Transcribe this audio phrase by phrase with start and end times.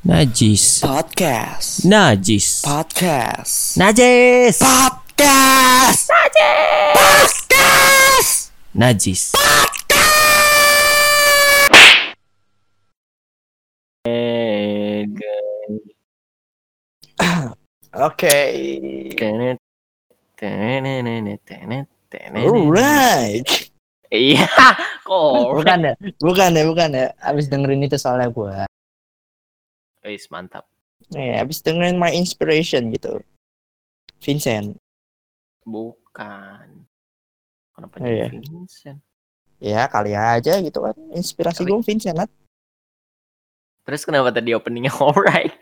[0.00, 0.80] Najis.
[0.80, 1.84] Podcast.
[1.84, 2.64] Najis.
[2.64, 3.76] Podcast.
[3.76, 4.56] Najis.
[4.56, 6.08] Podcast.
[6.96, 8.32] Podcast.
[8.72, 9.36] Najis.
[17.92, 18.40] Oke.
[22.40, 23.48] Alright.
[24.08, 24.48] Iya,
[25.04, 25.60] kok.
[25.60, 25.92] Bukan ya,
[26.24, 27.06] bukan ya, bukan ya.
[27.20, 28.69] Abis dengerin itu soalnya gua.
[30.02, 30.64] Wis mantap.
[31.10, 33.20] Ya, abis dengerin My Inspiration gitu.
[34.20, 34.76] Vincent.
[35.64, 36.84] Bukan.
[37.72, 38.28] Kenapa Iya.
[38.28, 38.98] jadi Vincent?
[39.60, 40.96] Ya, kali aja gitu kan.
[41.12, 41.70] Inspirasi Kali.
[41.70, 42.30] gue Vincent kan.
[43.84, 45.52] Terus kenapa tadi openingnya alright?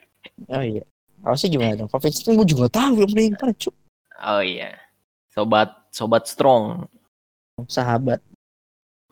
[0.46, 0.82] Oh iya.
[1.22, 1.88] Harusnya gimana dong?
[1.88, 3.74] Kalau Vincent gue juga tahu yang paling gimana, Cuk.
[4.18, 4.74] Oh iya.
[5.30, 6.86] Sobat sobat strong.
[7.66, 8.22] Sahabat.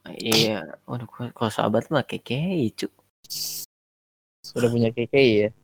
[0.07, 0.79] Iya.
[0.87, 2.39] Waduh, kok- kalau sahabat mah keke
[2.75, 2.87] cu.
[4.57, 5.49] Sudah punya KK ya.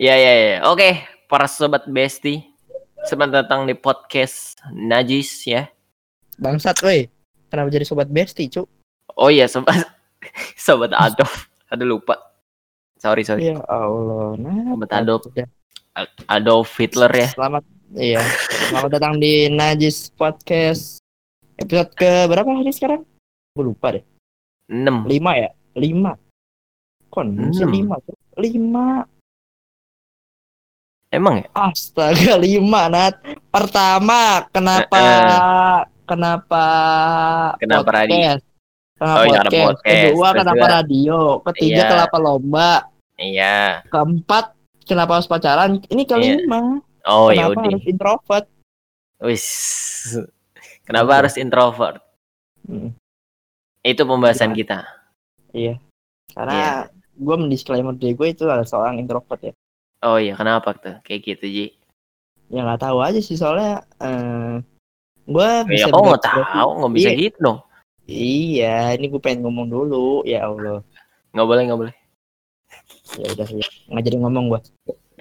[0.00, 0.56] Ya ya ya.
[0.72, 2.40] Oke, para sobat besti.
[3.04, 5.68] Selamat datang di podcast Najis ya.
[6.40, 7.12] Bangsat, woi.
[7.52, 8.64] Kenapa jadi sobat bestie, Cuk?
[9.20, 9.84] Oh iya, sobat
[10.56, 11.52] sobat Adolf.
[11.68, 12.16] Aduh lupa.
[12.96, 13.52] Sorry sorry.
[13.52, 14.40] Ya Allah.
[14.40, 15.28] Nah, Sobat Adolf.
[15.28, 15.48] udah.
[16.32, 17.28] Adolf Hitler ya.
[17.36, 18.24] Selamat iya.
[18.72, 21.04] Selamat datang di Najis Podcast.
[21.60, 23.04] Episode ke berapa hari sekarang?
[23.52, 24.09] Gue lupa deh.
[24.70, 25.10] 6.
[25.10, 25.50] Lima ya?
[25.74, 26.12] Lima.
[27.10, 27.70] Kon, Enam.
[27.74, 28.14] lima tuh.
[28.38, 29.02] Lima.
[31.10, 31.48] Emang ya?
[31.58, 33.18] Astaga, lima, Nat.
[33.50, 35.02] Pertama, kenapa
[36.06, 36.64] kenapa
[37.58, 38.14] Kenapa radio?
[38.14, 38.44] podcast?
[38.94, 39.64] Kenapa Oh, iya, podcast.
[39.66, 39.90] podcast.
[39.90, 41.18] Kedua, Terus kenapa radio?
[41.50, 41.90] Ketiga, Iya.
[41.90, 42.70] kenapa lomba?
[43.18, 43.58] Iya.
[43.90, 44.44] Keempat,
[44.86, 45.70] kenapa harus pacaran?
[45.82, 46.78] Ini kelima.
[47.08, 48.46] Oh ya kenapa harus introvert?
[49.18, 49.46] Wis.
[50.86, 51.18] Kenapa Iya.
[51.24, 51.96] harus introvert?
[52.68, 52.92] Hmm,
[53.80, 54.58] Itu pembahasan Gimana?
[54.58, 54.78] kita.
[55.56, 55.74] Iya.
[56.30, 56.72] Karena Iya.
[57.16, 59.52] gue mendisklaimer diri gue itu adalah seorang introvert ya.
[60.00, 60.96] Oh iya, kenapa tuh?
[61.04, 61.66] Kayak gitu, Ji.
[62.48, 63.84] Ya nggak tahu aja sih soalnya.
[64.00, 64.54] Eh,
[65.24, 67.18] gue Ya bisa kok nggak tahu, nggak bisa Iya.
[67.20, 67.58] gitu dong.
[68.10, 70.26] Iya, ini gue pengen ngomong dulu.
[70.26, 70.82] Ya Allah.
[71.30, 71.94] Nggak boleh, nggak boleh.
[73.16, 73.66] Ya udah ya.
[73.86, 74.60] Nggak jadi ngomong gue.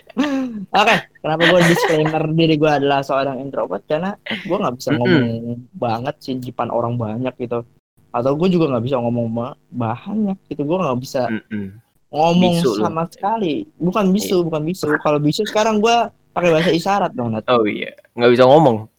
[0.73, 5.27] Oke, kenapa gue disclaimer diri gue adalah seorang introvert karena gue nggak bisa ngomong
[5.71, 7.61] banget sih di depan orang banyak gitu.
[8.09, 10.61] Atau gue juga nggak bisa ngomong ba- banyak gitu.
[10.63, 11.77] Gue nggak bisa Mm-mm.
[12.09, 12.81] ngomong Bisu lu.
[12.81, 13.69] sama sekali.
[13.75, 14.87] Bukan bisu, bukan bisu.
[14.99, 15.95] Kalau bisu sekarang gue
[16.31, 17.45] pakai bahasa isyarat dong, Nat.
[17.47, 18.89] Oh iya, nggak bisa ngomong.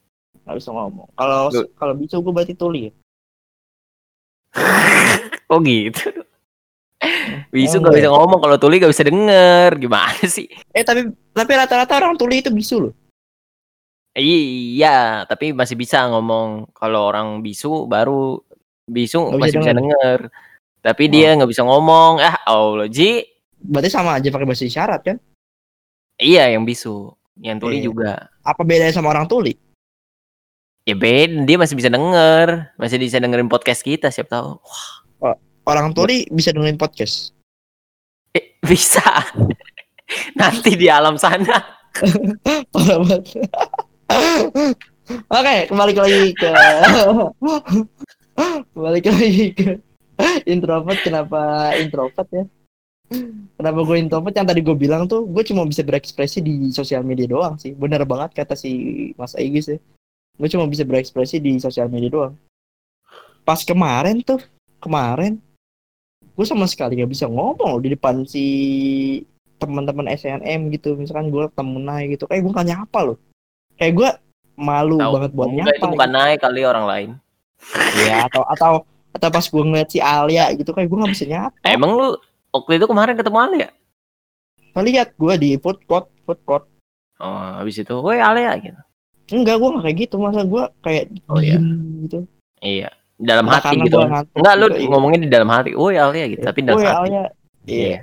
[0.46, 1.08] Nggak bisa ngomong.
[1.14, 2.90] Kalau kalau bisu gue berarti tuli.
[5.50, 6.14] Oh gitu.
[7.50, 8.14] Bisa Oh, nggak bisa iya.
[8.14, 9.70] ngomong kalau tuli nggak bisa denger.
[9.82, 10.46] Gimana sih?
[10.70, 12.94] Eh tapi tapi rata-rata orang tuli itu bisu loh.
[14.12, 16.70] Iya, tapi masih bisa ngomong.
[16.70, 18.42] Kalau orang bisu baru
[18.90, 19.78] bisu bisa masih bisa denger.
[19.78, 20.18] denger.
[20.80, 21.10] Tapi Oh.
[21.12, 22.12] dia nggak bisa ngomong.
[22.18, 23.22] Ah, Allah Ji.
[23.60, 25.16] Berarti sama aja pakai bahasa isyarat kan?
[26.16, 27.12] Iya, yang bisu.
[27.38, 27.84] Yang tuli Iya.
[27.86, 28.12] juga.
[28.40, 29.54] Apa bedanya sama orang tuli?
[30.88, 32.72] Ya beda, dia masih bisa denger.
[32.80, 34.50] Masih bisa dengerin podcast kita, siapa tahu.
[35.68, 37.36] Orang tuli bisa dengerin podcast.
[38.32, 39.04] Eh, bisa.
[40.34, 41.60] Nanti di alam sana.
[45.30, 46.48] Oke, kembali lagi ke
[48.72, 49.70] kembali lagi ke
[50.48, 51.00] introvert.
[51.04, 52.44] Kenapa introvert ya?
[53.58, 54.34] Kenapa gue introvert?
[54.34, 57.74] Yang tadi gue bilang tuh, gue cuma bisa berekspresi di sosial media doang sih.
[57.74, 59.78] Bener banget kata si Mas Aegis ya.
[60.38, 62.34] Gue cuma bisa berekspresi di sosial media doang.
[63.44, 64.40] Pas kemarin tuh,
[64.78, 65.36] kemarin,
[66.40, 68.44] gue sama sekali gak bisa ngomong di depan si
[69.60, 73.18] teman-teman SNM gitu misalkan gue ketemu naik gitu kayak gue gak nyapa loh
[73.76, 74.08] kayak gue
[74.56, 75.12] malu Tahu.
[75.20, 77.10] banget buat nyapa itu bukan naik kali orang lain.
[77.60, 78.00] Gitu.
[78.04, 78.72] ya atau atau
[79.10, 82.08] atau pas gue ngeliat si Alia gitu kayak gue gak bisa nyapa Emang lu
[82.50, 83.70] waktu itu kemarin ketemu Ale ya?
[84.78, 86.64] lihat gue di food court food court
[87.20, 88.80] Oh, habis itu, woi Ale ya gitu.
[89.30, 91.60] enggak gue gak kayak gitu masa gue kayak Oh, iya.
[92.06, 92.24] gitu
[92.60, 93.96] Iya, dalam Entah hati gitu.
[94.36, 94.88] Enggak, lu iya.
[94.88, 95.72] ngomongin di dalam hati.
[95.76, 96.96] Woi Ale ya gitu, tapi dalam Woi, hati.
[97.08, 97.24] Alia
[97.68, 97.98] iya Iya.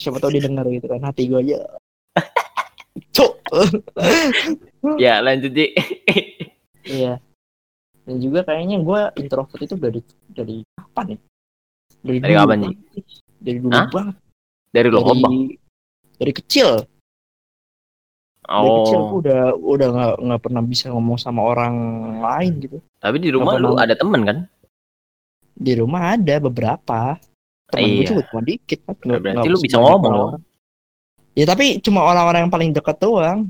[0.00, 1.58] siapa tau didengar gitu kan hati gue aja
[3.16, 3.32] cuk
[5.02, 5.76] Ya, lanjut Ji.
[6.84, 7.20] iya
[8.04, 11.18] dan juga kayaknya gue introvert itu dari dari kapan ya
[12.04, 12.76] dari, Dari kapan, sih.
[13.40, 13.88] dari dulu Hah?
[13.88, 14.16] banget
[14.70, 15.34] Dari dari, lobang.
[16.20, 16.68] dari kecil
[18.44, 21.74] dari kecil gue Oh, udah udah nggak nggak pernah bisa ngomong sama orang
[22.20, 24.38] lain gitu tapi di rumah lu ada temen kan?
[25.54, 27.16] di rumah ada beberapa
[27.70, 28.08] temen gue Iya.
[28.10, 30.28] juga cuma dikit kan nggak- Berarti lu bisa ngomong dong.
[30.28, 30.42] orang.
[31.32, 33.48] ya tapi cuma orang-orang yang paling dekat doang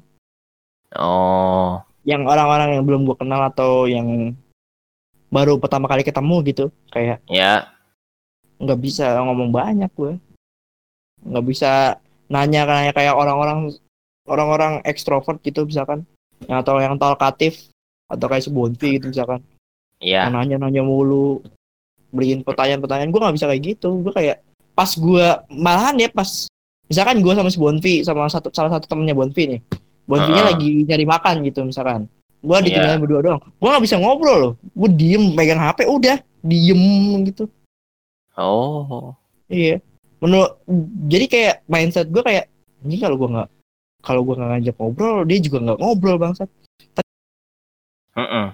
[0.95, 4.31] Oh, yang orang-orang yang belum gue kenal atau yang
[5.35, 6.65] baru pertama kali ketemu gitu.
[6.95, 7.67] Kayak ya.
[8.63, 10.15] nggak bisa ngomong banyak gue.
[11.27, 11.99] Nggak bisa
[12.31, 13.75] nanya kayak kayak orang-orang
[14.31, 16.07] orang-orang ekstrovert gitu misalkan.
[16.47, 17.67] Yang atau yang talkatif
[18.07, 19.43] atau kayak sebonti gitu misalkan.
[19.99, 20.29] Iya.
[20.29, 21.43] yang nanya-nanya mulu
[22.15, 23.11] beliin pertanyaan-pertanyaan.
[23.11, 23.91] Gue nggak bisa kayak gitu.
[24.07, 24.39] Gue kayak
[24.79, 26.47] pas gue malahan ya pas
[26.87, 29.61] misalkan gue sama si Bonfi sama satu salah satu temennya Bonfi nih.
[30.07, 30.51] Bonfinya Heeh.
[30.55, 32.07] lagi nyari makan gitu misalkan
[32.45, 32.65] gue Iya.
[32.69, 36.83] ditinggalin berdua doang gue nggak bisa ngobrol loh gue diem pegang HP udah diem
[37.25, 37.49] gitu
[38.37, 39.15] Oh.
[39.49, 39.79] iya
[40.21, 40.59] menurut
[41.07, 42.51] jadi kayak mindset gue kayak
[42.85, 43.49] ini kalau gue nggak
[44.05, 46.51] kalau gue nggak ngajak ngobrol dia juga nggak ngobrol bangsat
[48.15, 48.49] Heeh.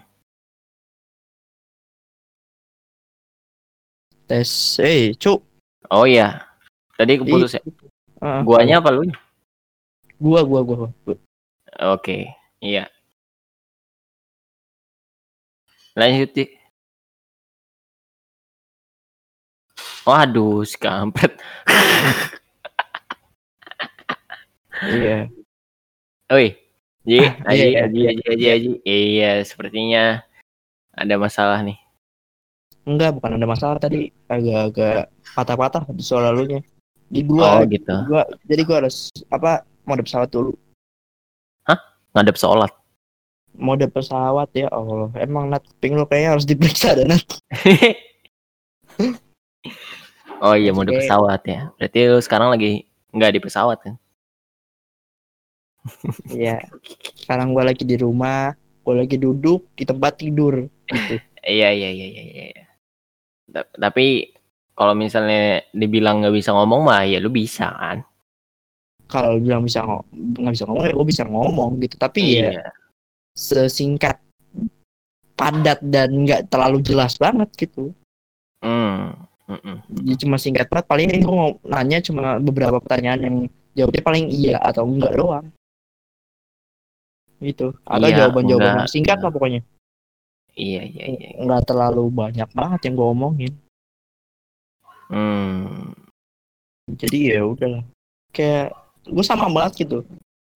[4.25, 5.43] tes eh cuk
[5.91, 6.47] Oh iya.
[6.95, 7.63] Tadi keputus ya.
[8.23, 9.03] Ah, Guanya apa lu?
[10.23, 11.17] gua gua gua, gua.
[11.91, 12.31] Oke.
[12.63, 12.87] Iya.
[15.99, 16.45] Lanjut, Ci.
[20.07, 21.37] Waduh, si kampret.
[24.91, 25.29] iya
[26.33, 26.57] Oi.
[27.05, 28.71] Ji, Ah, Aji, iya, Aji, iya, Aji, Aji, Aji.
[28.87, 30.23] Iya, sepertinya
[30.95, 31.79] ada masalah nih.
[32.89, 36.65] enggak bukan ada masalah tadi agak-agak patah-patah di suara lu nya
[37.13, 37.93] di Oh, gua gitu.
[38.09, 40.57] gua jadi gua harus apa mode pesawat dulu
[42.11, 42.73] Ngadep sholat.
[43.55, 47.25] Mode pesawat ya Allah emang nat ping lu kayaknya harus diperiksa dan nat
[50.41, 51.05] oh iya, mode Oke.
[51.05, 51.69] pesawat ya.
[51.77, 53.95] Berarti lu sekarang lagi nggak di pesawat kan?
[56.33, 56.61] Iya.
[57.17, 58.53] Sekarang gua lagi di rumah,
[58.85, 61.21] gua lagi duduk di tempat tidur gitu.
[61.41, 62.65] Iya, iya, iya, iya, iya.
[63.49, 64.29] Ta- Tapi
[64.77, 68.05] kalau misalnya dibilang nggak bisa ngomong mah ya lu bisa kan?
[69.09, 69.81] Kalau bilang bisa
[70.13, 71.97] nggak bisa ngomong ya gua bisa ngomong gitu.
[71.97, 72.65] Tapi ya Iya.
[73.35, 74.19] Sesingkat
[75.39, 77.97] padat dan nggak terlalu jelas banget gitu.
[78.61, 79.17] Hmm.
[79.49, 79.77] mm-mm.
[79.89, 80.87] Jadi cuma singkat banget.
[80.87, 83.37] Paling ini mau nanya cuma beberapa pertanyaan yang
[83.73, 85.47] jawabnya paling iya atau enggak doang.
[87.41, 87.73] Gitu.
[87.89, 89.25] Atau Iya, jawaban-jawaban enggak, singkat iya.
[89.25, 89.61] lah pokoknya.
[90.55, 91.29] Iya, iya, iya.
[91.35, 91.41] iya.
[91.41, 93.53] Nggak terlalu banyak banget yang gua omongin.
[95.11, 95.91] Hmm.
[96.87, 97.83] jadi ya udahlah
[98.31, 98.71] kayak
[99.11, 100.07] gue sama banget gitu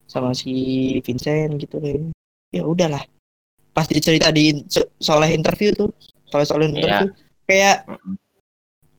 [0.07, 0.55] sama si
[1.03, 2.15] Vincent gitu kayak
[2.55, 3.03] ya udahlah.
[3.75, 5.91] Pas dicerita di so- soal interview tuh
[6.31, 7.11] soal soal interview
[7.51, 8.15] kayak Mm-mm.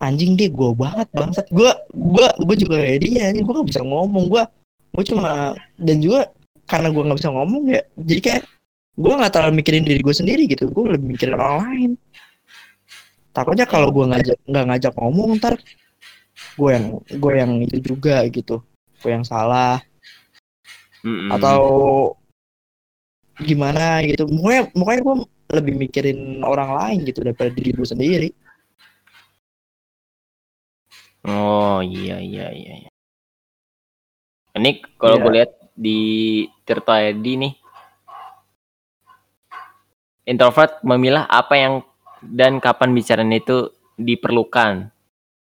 [0.03, 1.47] anjing dia gue banget bangsat.
[1.47, 4.43] Gue gue gue juga kayak dia gue gak bisa ngomong gue
[4.95, 6.31] gue cuma dan juga
[6.67, 8.43] karena gue nggak bisa ngomong ya jadi kayak
[8.95, 10.67] gue nggak terlalu mikirin diri gue sendiri gitu.
[10.67, 11.91] Gue lebih mikirin orang lain.
[13.31, 15.55] Takutnya kalau gue ngajak nggak ngajak ngomong ntar
[16.59, 18.59] gue yang gue yang itu juga gitu.
[18.99, 19.79] Gue yang salah.
[21.05, 21.29] Mm-mm.
[21.29, 21.61] atau
[23.39, 25.15] gimana gitu pokoknya pokoknya gue
[25.55, 28.29] lebih mikirin orang lain gitu daripada diri gue sendiri
[31.25, 32.85] Oh iya iya iya.
[32.85, 32.91] iya.
[34.53, 35.23] Ini kalau Iya.
[35.25, 35.99] gue lihat di
[36.61, 37.53] Tirto ID nih,
[40.29, 41.73] introvert memilah apa yang
[42.21, 44.93] dan kapan bicaraan itu diperlukan.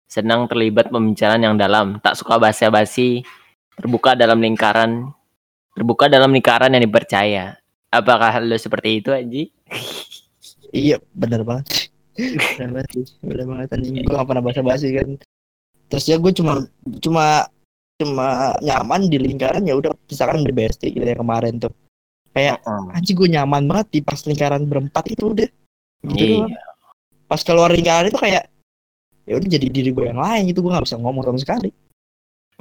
[0.06, 3.26] Senang terlibat pembicaraan yang dalam, tak suka basa-basi,
[3.74, 5.10] terbuka dalam lingkaran,
[5.74, 7.58] terbuka dalam lingkaran yang dipercaya.
[7.90, 9.42] Apakah lo seperti itu, Aji?
[10.74, 11.90] iya bener banget.
[12.16, 15.08] Bener banget sih bener banget anjing gue gak pernah basa basi kan.
[15.86, 16.64] Terus ya gue cuma
[17.00, 17.46] cuma
[17.96, 21.72] cuma nyaman di lingkaran ya udah misalkan di BST gitu ya kemarin tuh.
[22.36, 22.60] Kayak
[22.92, 25.50] anjing gue nyaman banget di pas lingkaran berempat itu udah.
[26.06, 26.44] Gitu.
[26.44, 26.46] Iya.
[27.26, 28.46] pas keluar lingkaran itu kayak
[29.26, 31.70] ya udah jadi diri gue yang lain gitu gue nggak bisa ngomong sama sekali.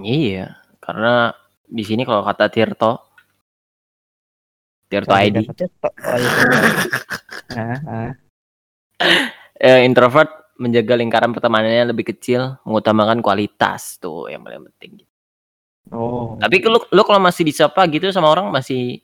[0.01, 1.31] Iya, karena
[1.63, 3.04] di sini kalau kata Tirto,
[4.85, 5.49] Tirto ID,
[9.59, 15.03] eh, introvert menjaga lingkaran pertemanannya lebih kecil, mengutamakan kualitas tuh yang paling penting.
[15.91, 19.01] oh Tapi lu lu kalau masih disapa gitu sama orang masih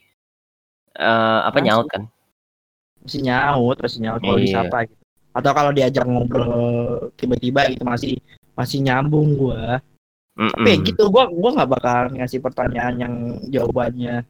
[0.96, 1.66] eh, apa Masih.
[1.68, 2.04] nyaut kan?
[3.02, 4.46] masih nyaut masih nyaut kalau Iya.
[4.46, 6.54] disapa gitu atau kalau diajak ngobrol
[7.18, 8.14] tiba-tiba gitu masih
[8.54, 9.82] masih nyambung gua
[10.38, 10.86] tapi ya Mm-mm.
[10.86, 13.14] gitu gua gua nggak bakal ngasih pertanyaan yang
[13.50, 14.22] jawabannya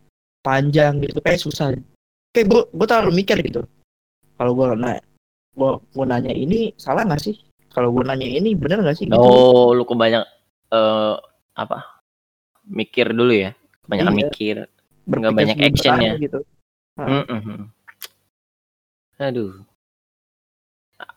[0.42, 1.74] panjang gitu kayak susah
[2.34, 3.62] kayak gua gua terlalu mikir gitu
[4.36, 5.02] kalau gua nanya
[5.54, 7.36] gua, gua nanya ini salah nggak sih
[7.72, 10.26] kalau gua nanya ini bener nggak sih gitu Oh, lu kebanyak
[10.72, 11.16] eh
[11.56, 12.00] apa?
[12.68, 13.52] Mikir dulu ya.
[13.86, 14.20] Kebanyakan Iya.
[14.24, 14.56] mikir.
[15.08, 16.12] Nggak banyak actionnya.
[16.16, 16.40] gitu
[17.00, 17.68] Mm-mm.
[19.20, 19.64] Aduh.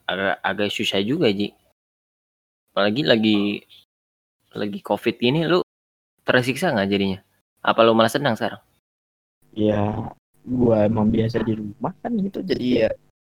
[0.08, 1.52] Agak, agak susah juga, Ji.
[2.72, 3.38] Apalagi lagi
[4.54, 5.62] lagi Covid ini lu
[6.26, 7.18] tersiksa nggak jadinya?
[7.62, 8.60] Apa lu malah senang sekarang?
[9.54, 10.10] Ya
[10.44, 12.90] gua emang biasa di rumah kan gitu jadi ya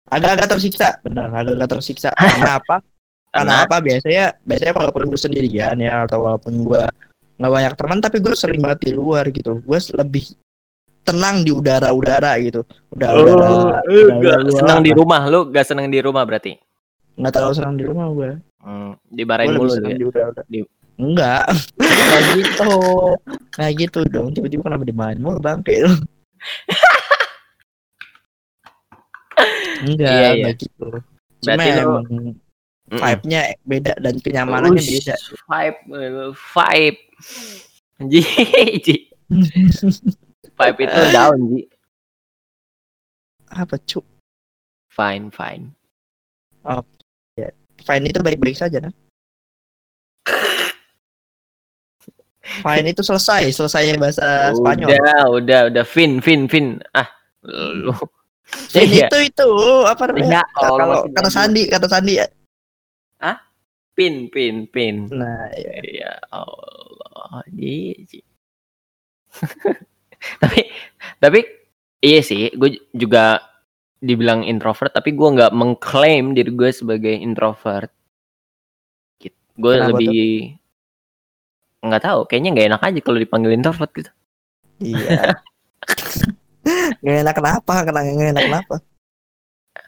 [0.09, 0.88] agak-agak tersiksa.
[1.02, 2.09] Benar agak-agak tersiksa.
[2.16, 2.76] Karena apa?
[3.35, 3.76] Karena apa?
[3.83, 6.83] Biasanya biasanya walaupun gue sendirian ya atau walaupun gue
[7.35, 9.59] nggak banyak teman tapi gue sering banget di luar gitu.
[9.64, 10.38] Gue lebih
[11.04, 12.62] tenang di udara-udara gitu.
[12.94, 16.56] Udah Oh, udara, udara senang di rumah, lu gak senang di rumah berarti?
[17.14, 19.94] nggak terlalu senang di rumah gue Hmm, gue dimarahin lebih mulu ya?
[19.94, 21.45] di udara Di- enggak
[22.11, 22.73] kayak gitu
[23.51, 25.95] kayak gitu dong tiba-tiba kenapa dimain mulu bangke lu
[29.85, 30.31] enggak Iya, iya.
[30.39, 30.87] enggak gitu
[31.45, 33.01] cuma Berarti emang Mm-mm.
[33.01, 35.17] vibe-nya beda dan kenyamanannya Ush, beda
[35.49, 35.79] Vibe,
[36.37, 37.01] vibe.
[38.11, 38.23] Ji,
[38.85, 38.97] ji.
[40.59, 41.61] Vibe itu down, Ji.
[43.51, 44.01] apa cu
[44.95, 45.75] Fine, fine.
[47.83, 48.95] fine itu baik-baik saja nah
[52.63, 55.85] fine itu selesai selesai bahasa Spanyol Udah, udah, udah.
[55.85, 56.79] Fin, fin, fin.
[56.93, 57.09] Ah,
[57.45, 57.93] lu.
[58.45, 59.07] Fine Iya.
[59.09, 59.49] itu itu
[59.89, 61.31] apa namanya Ya, kalau masih kata.
[61.33, 62.27] Sandi kata Sandi ya
[63.95, 65.07] Pin, pin, pin.
[65.07, 65.71] nah ya.
[65.87, 68.27] Ya Allah, Ji, Ji.
[70.43, 70.67] tapi,
[71.23, 71.47] tapi
[72.03, 73.39] iya sih, gue juga
[74.03, 77.87] dibilang introvert, tapi gue nggak mengklaim diri gue sebagai introvert.
[79.23, 79.39] Gitu.
[79.55, 80.59] Gue lebih
[81.85, 84.11] nggak tahu, kayaknya nggak enak aja kalau dipanggil introvert gitu.
[84.81, 85.37] iya.
[87.05, 87.75] Nggak enak kenapa?
[87.85, 88.76] Kenapa nggak enak kenapa?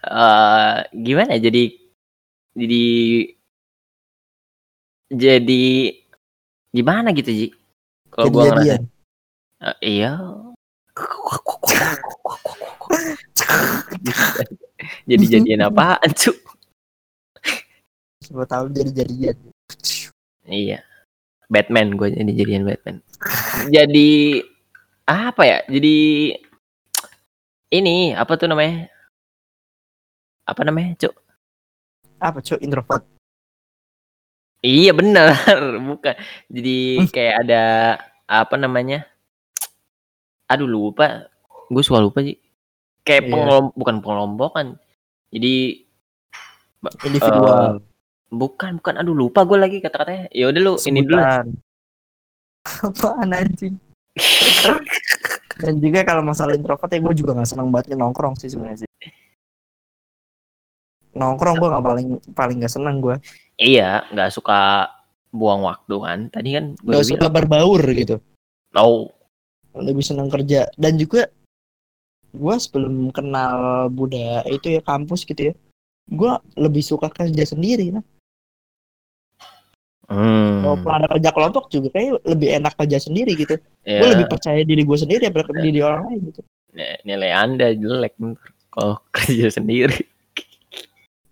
[0.04, 1.62] Eh gimana ya, jadi
[2.52, 2.84] jadi
[5.08, 5.64] jadi
[6.76, 7.48] gimana gitu Ji?
[8.12, 8.76] Kalau gua ngerasa.
[8.76, 10.20] Eh, iya.
[15.08, 16.32] Jadi jadian apaan cu
[18.20, 19.36] Siapa tahu jadi jadian.
[20.44, 20.84] Iya
[21.46, 22.96] Batman gue jadi jadian Batman
[23.70, 24.42] jadi
[25.06, 25.96] apa ya jadi
[27.70, 28.90] ini apa tuh namanya
[30.46, 31.14] apa namanya cuk
[32.18, 33.04] apa cuy introvert
[34.66, 35.36] Iya benar,
[35.94, 36.16] bukan.
[36.50, 37.62] Jadi kayak ada
[38.26, 39.06] apa namanya?
[40.50, 41.30] Aduh lupa.
[41.70, 42.34] Gue suka lupa sih.
[43.06, 43.30] Kayak Iya.
[43.30, 44.66] pengelom bukan pengelompokan.
[45.30, 45.86] Jadi
[47.06, 47.78] individual
[48.36, 48.94] bukan bukan.
[49.00, 50.30] Aduh lupa gue lagi kata-katanya.
[50.30, 51.16] Ya udah lu ini dulu.
[51.16, 51.46] Sebutan.
[52.86, 53.74] apaan anjing?
[55.62, 58.90] Dan juga kalau masalah introvert ya gue juga nggak senang banget nongkrong sih sebenarnya sih.
[61.16, 63.16] Nongkrong gue nggak paling paling nggak senang gue
[63.56, 64.92] Iya, nggak suka
[65.32, 66.18] buang waktu kan.
[66.28, 68.20] Tadi kan gue nggak suka berbaur gitu.
[68.76, 69.08] Oh,
[69.72, 70.68] lebih senang kerja.
[70.76, 71.32] Dan juga
[72.36, 75.54] gue sebelum kenal Buddha itu ya kampus gitu ya
[76.06, 78.04] gue lebih suka kerja sendiri nah
[80.10, 80.64] hmm.
[80.64, 83.54] walaupun ada kerja kelompok juga kayak lebih enak kerja sendiri gitu.
[83.86, 86.40] Ya, gue lebih percaya diri gue sendiri daripada diri orang lain gitu.
[87.04, 89.98] Nilai anda jelek ntar kalau kerja sendiri.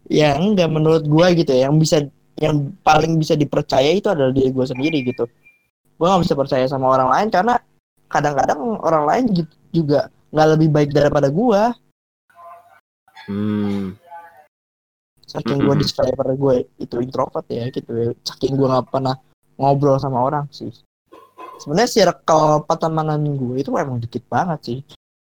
[0.04, 1.70] ya enggak menurut gue gitu ya.
[1.70, 1.96] Yang bisa
[2.38, 5.24] yang paling bisa dipercaya itu adalah diri gue sendiri gitu.
[5.94, 7.54] Gue nggak bisa percaya sama orang lain karena
[8.10, 11.62] kadang-kadang orang lain ju- juga nggak lebih baik daripada gue
[13.24, 13.96] Hmm.
[15.24, 18.10] Saking gue disclaimer gue itu introvert ya gitu ya.
[18.24, 19.16] Saking gue nggak pernah
[19.56, 20.70] ngobrol sama orang sih.
[21.58, 24.78] Sebenarnya circle pertemanan gue itu emang dikit banget sih.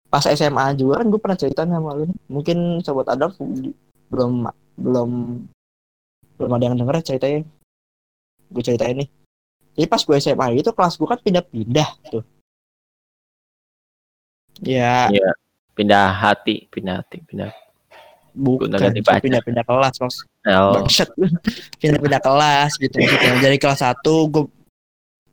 [0.07, 2.11] Pas SMA juga kan gue pernah cerita sama lu.
[2.31, 3.39] Mungkin sobat Adolf
[4.11, 4.47] belum
[4.79, 5.11] belum
[6.37, 7.41] belum ada yang denger ceritanya.
[8.53, 9.09] Gue ceritain nih.
[9.77, 12.25] Jadi pas gue SMA itu kelas gue kan pindah-pindah tuh.
[14.65, 15.13] Ya.
[15.13, 15.37] Iya.
[15.77, 17.53] Pindah hati, pindah hati, pindah.
[18.37, 18.69] Bukan
[19.25, 20.85] pindah-pindah kelas maksud Oh.
[21.83, 23.43] pindah-pindah kelas gitu maksudnya.
[23.43, 23.99] Dari kelas 1
[24.31, 24.45] gue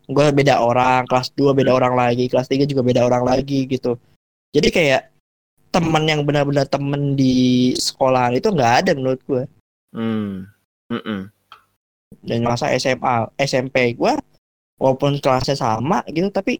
[0.10, 1.06] gue beda orang.
[1.06, 2.26] Kelas 2 beda orang lagi.
[2.32, 3.94] Kelas 3 juga beda orang lagi gitu.
[4.50, 5.14] Jadi kayak
[5.70, 9.44] temen yang benar-benar temen di sekolahan itu nggak ada menurut gue
[9.94, 10.46] Hmm.
[10.90, 11.30] Mm-mm.
[12.22, 14.14] dan masa SMA SMP gue
[14.78, 16.58] walaupun kelasnya sama gitu tapi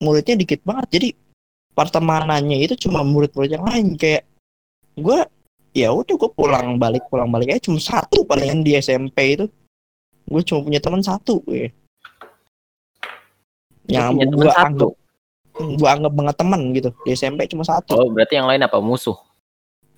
[0.00, 0.86] muridnya dikit banget.
[0.96, 1.08] Jadi
[1.72, 3.96] pertemanannya itu cuma murid-murid yang lain.
[3.96, 4.24] Kayak
[4.96, 5.20] gue
[5.70, 9.46] ya udah gue pulang balik pulang balik aja cuma satu palingan di SMP itu
[10.26, 11.70] gue cuma punya teman satu gue
[13.86, 14.60] yang punya gue satu?
[14.66, 14.92] anggap
[15.60, 18.78] gue anggap banget teman gitu di SMP cuma satu Oh, berarti yang lain apa?
[18.80, 19.18] Musuh?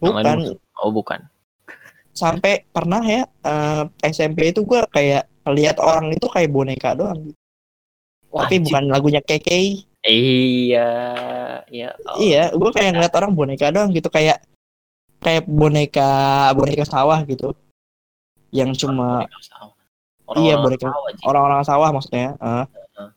[0.02, 0.58] yang lain bukan musuh.
[0.82, 1.20] Oh, bukan.
[2.12, 7.32] sampai pernah ya eh, SMP itu gue kayak lihat orang itu kayak boneka doang
[8.28, 8.68] tapi Wajib.
[8.68, 9.48] bukan lagunya KK
[10.02, 10.90] Iya,
[11.70, 11.94] iya.
[12.10, 12.18] Oh.
[12.18, 14.42] Iya, gue kayak ngeliat orang boneka doang gitu kayak
[15.22, 17.54] kayak boneka boneka sawah gitu,
[18.50, 19.24] yang cuma.
[20.32, 20.88] Iya, boneka.
[21.28, 22.34] orang-orang sawah maksudnya.
[22.40, 22.64] eh.
[22.66, 23.10] Heeh.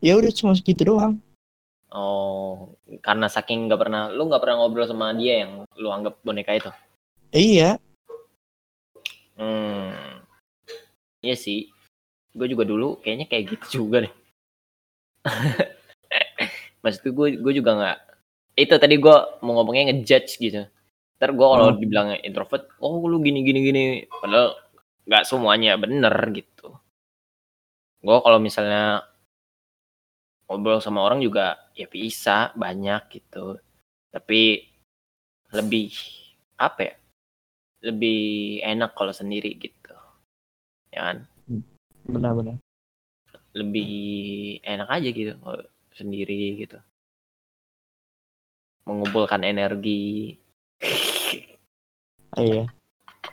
[0.00, 1.18] Ya udah cuma segitu doang.
[1.88, 6.52] Oh, karena saking nggak pernah, lu nggak pernah ngobrol sama dia yang lu anggap boneka
[6.54, 6.70] itu.
[7.32, 7.80] Iya,
[9.38, 10.18] Hmm.
[11.22, 11.70] Iya sih.
[12.34, 14.12] Gue juga dulu kayaknya kayak gitu juga deh.
[16.82, 17.98] Maksud gue gue juga nggak
[18.58, 19.16] itu tadi gue
[19.46, 20.66] mau ngomongnya ngejudge gitu.
[21.18, 21.78] Ntar gue kalau Hmm.
[21.82, 24.54] dibilang introvert, oh lu gini gini gini, padahal
[25.06, 26.78] nggak semuanya bener gitu.
[27.98, 29.02] Gue kalau misalnya
[30.46, 33.58] ngobrol sama orang juga ya bisa banyak gitu,
[34.14, 34.62] tapi
[35.50, 35.90] lebih
[36.56, 36.94] apa ya?
[37.90, 38.20] Lebih
[38.62, 39.94] enak kalau sendiri gitu,
[40.94, 41.18] ya kan?
[42.08, 42.56] Benar-benar.
[43.58, 43.90] lebih
[44.62, 46.78] enak aja gitu kalau sendiri gitu
[48.86, 50.36] mengumpulkan energi
[52.38, 52.64] Iya.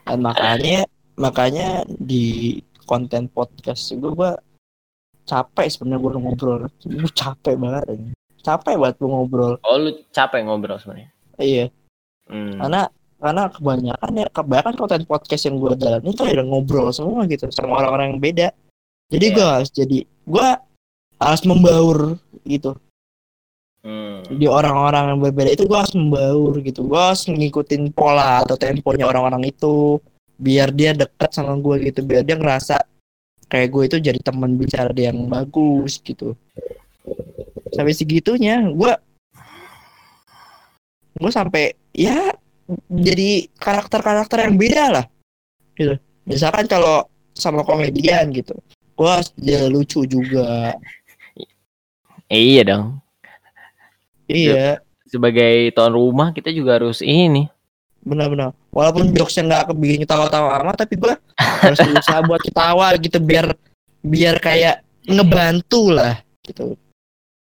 [0.05, 0.79] Dan makanya
[1.15, 4.31] makanya di konten podcast gue gue
[5.25, 6.61] capek sebenarnya gue ngobrol.
[6.85, 7.83] Gue capek banget.
[7.93, 8.11] ini.
[8.45, 9.53] Capek banget gue ngobrol.
[9.61, 11.09] oh lu capek ngobrol sebenarnya
[11.41, 11.65] Iya.
[12.29, 12.61] hmm.
[12.61, 12.81] Karena
[13.15, 17.81] karena kebanyakan ya kebanyakan konten podcast yang gue jalanin itu ada ngobrol semua gitu sama
[17.81, 18.47] orang-orang yang beda.
[19.09, 19.35] Jadi Iya.
[19.35, 20.47] gue harus jadi gue
[21.17, 21.99] harus membaur
[22.45, 22.77] gitu.
[23.85, 24.25] Hmm.
[24.33, 26.89] di orang-orang yang berbeda itu gue harus membaur gitu.
[26.89, 30.01] Gue harus ngikutin pola atau temponya orang-orang itu.
[30.41, 32.01] Biar dia dekat sama gue gitu.
[32.01, 32.81] Biar dia ngerasa
[33.45, 36.33] kayak gue itu jadi teman bicara dia yang bagus gitu.
[37.77, 38.89] Sampai segitunya gue
[41.21, 42.33] gue sampai ya
[42.89, 45.05] jadi karakter-karakter yang beda lah.
[45.77, 45.93] Gitu.
[46.25, 47.05] Misalkan kalau
[47.37, 48.57] sama komedian gitu
[48.97, 50.73] gue harus dia lucu juga.
[52.33, 53.04] Iya dong
[54.29, 54.81] iya.
[55.05, 57.45] Sebagai tuan rumah kita juga harus ini.
[58.01, 58.53] Benar-benar.
[58.73, 63.53] Walaupun jokesnya nggak kebikin ketawa-tawa amat tapi gua harus berusaha buat ketawa gitu biar
[64.05, 66.77] biar kayak ngebantu lah gitu.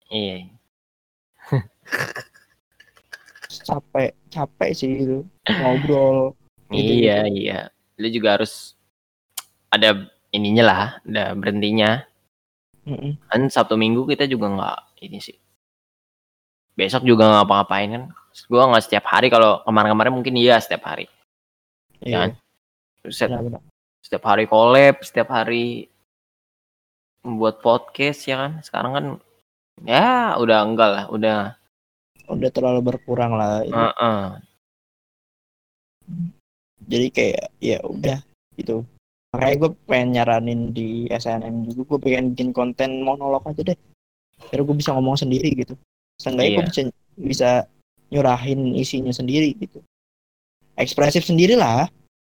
[0.09, 0.49] Iya.
[3.67, 5.17] Capek capek sih gitu.
[5.45, 6.33] Ngobrol
[6.67, 7.59] Gitu, iya iya.
[7.95, 8.75] Lu juga harus
[9.71, 12.03] ada ininya lah ada berhentinya.
[12.87, 13.19] Mm-mm.
[13.27, 15.35] kan sabtu minggu kita juga nggak ini sih
[16.77, 18.03] besok juga nggak ngapa-ngapain kan?
[18.45, 21.09] Gua nggak setiap hari kalau kemarin-kemarin mungkin iya setiap hari.
[22.05, 22.37] Iya
[23.09, 23.65] Set, benar-benar
[24.07, 25.89] setiap hari collab setiap hari
[27.25, 28.51] membuat podcast ya kan?
[28.61, 29.05] Sekarang kan
[29.83, 31.37] ya udah enggak lah udah
[32.29, 33.75] udah terlalu berkurang lah itu.
[33.75, 34.23] Heeh.
[36.87, 38.23] jadi kayak ya udah
[38.55, 38.87] gitu.
[39.35, 43.75] Makanya gue pengen nyaranin di SNM juga gue pengen bikin konten monolog aja deh.
[44.47, 45.75] Biar gue bisa ngomong sendiri gitu
[46.17, 46.69] seenggaknya gue Iya.
[46.69, 46.81] bisa
[47.17, 47.49] bisa
[48.09, 49.79] nyurahin isinya sendiri gitu
[50.75, 51.89] ekspresif sendiri lah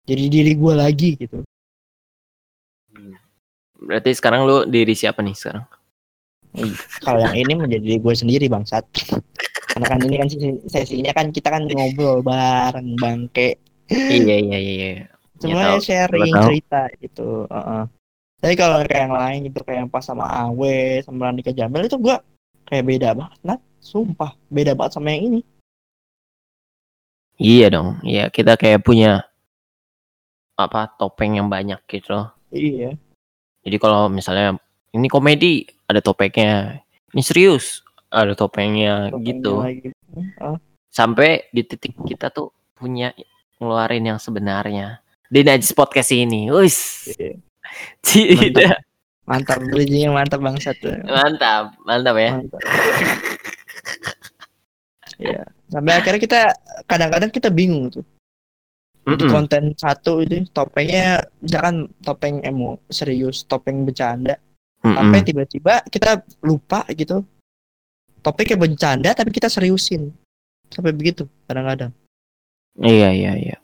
[0.05, 1.43] jadi diri gue lagi gitu
[3.79, 5.65] berarti sekarang lu diri siapa nih sekarang
[7.05, 8.83] kalau yang ini menjadi diri gue sendiri bangsat
[9.69, 14.73] karena kan ini kan sesi- sesinya kan kita kan ngobrol bareng bangke iya iya iya
[14.99, 15.07] iya.
[15.39, 16.45] semuanya tahu, sharing tahu.
[16.51, 17.83] cerita gitu heeh.
[18.43, 21.97] tapi kalau kayak yang lain gitu kayak yang pas sama Awe sama Randika Jamil itu
[22.01, 22.19] gua
[22.67, 25.41] kayak beda banget nah sumpah beda banget sama yang ini.
[27.39, 29.23] Iya dong iya kita kayak punya
[30.59, 32.19] apa topeng yang banyak gitu.
[32.19, 32.35] Loh.
[32.51, 32.99] iya.
[33.63, 34.59] Jadi kalau misalnya
[34.91, 36.83] ini komedi ada topengnya.
[37.15, 39.53] Ini serius ada topengnya topengnya gitu.
[39.63, 39.89] lagi.
[40.91, 43.15] Sampai di titik kita tuh punya
[43.63, 44.99] ngeluarin yang sebenarnya.
[45.31, 47.39] Di Najis podcast ini wis Iya.
[48.03, 48.77] tidak.
[49.29, 50.81] Mantap bridgingnya mantap bangsat.
[51.05, 52.41] Mantap mantap ya.
[52.41, 52.61] Mantap
[55.19, 56.41] ya sampai akhirnya kita
[56.87, 58.07] kadang-kadang kita bingung tuh
[59.09, 59.33] di Mm-mm.
[59.33, 64.37] konten satu itu topengnya misalkan topeng emo serius topeng bercanda
[64.85, 64.95] Mm-mm.
[64.95, 67.25] sampai tiba-tiba kita lupa gitu
[68.23, 70.13] topiknya bercanda tapi kita seriusin
[70.71, 71.91] sampai begitu kadang-kadang
[72.79, 73.57] Iya iya iya.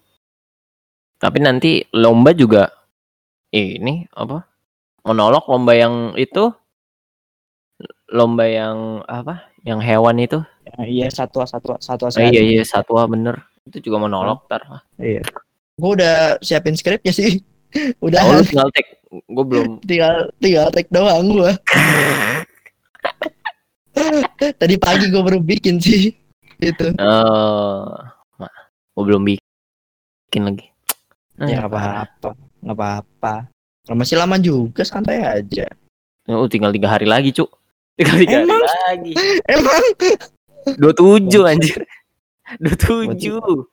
[1.23, 2.67] Tapi nanti lomba juga
[3.55, 4.43] ini apa?
[5.07, 6.51] Monolog lomba yang itu
[8.11, 9.47] lomba yang apa?
[9.63, 10.39] Yang hewan itu.
[10.65, 13.37] Ya, iya satwa satwa satwa Oh, iya iya satwa bener.
[13.65, 14.65] Itu juga monolog tar.
[14.97, 15.21] iya
[15.75, 17.43] gue udah siapin skripnya sih
[18.07, 18.99] udah Oh, lu tinggal take.
[19.27, 19.69] Gue belum.
[19.89, 21.53] tinggal tinggal take doang gua
[24.55, 26.11] tadi pagi gue baru bikin sih
[26.57, 27.91] itu Eh,
[28.91, 30.67] gue belum bikin lagi.
[31.37, 33.35] ya nggak apa-apa nggak apa-apa
[33.85, 35.67] Nggak masih lama juga santai aja
[36.25, 37.53] Oh, tinggal tiga hari lagi cuk.
[37.95, 38.57] Tinggal tiga Emang?
[38.57, 39.13] hari lagi.
[39.45, 39.83] emang
[40.79, 41.85] Dua tujuh anjir.
[42.61, 43.69] Dua tujuh.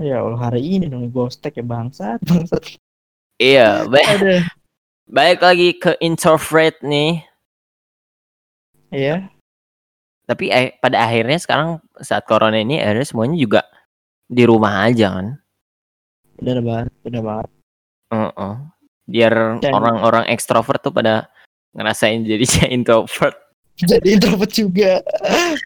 [0.00, 2.80] ya Allah hari ini dong gostek ya bangsat bangsat
[3.36, 4.08] Iya, baik.
[5.06, 7.24] Baik lagi ke introvert nih.
[8.90, 9.30] Iya,
[10.26, 13.60] Tapi eh, pada akhirnya sekarang saat corona ini akhirnya semuanya juga
[14.26, 15.28] di rumah aja kan.
[16.36, 17.48] benar banget, benar banget.
[18.10, 18.54] Heeh.
[19.04, 21.26] biar Dan- orang-orang ekstrovert tuh pada
[21.74, 22.46] ngerasain jadi
[22.76, 23.34] introvert.
[23.88, 25.00] Jadi introvert juga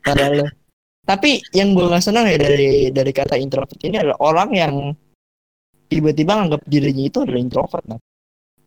[0.06, 0.50] padahal
[1.04, 4.74] tapi yang gue nggak senang ya dari dari kata introvert ini adalah orang yang
[5.88, 8.00] tiba-tiba nganggap dirinya itu adalah introvert nah.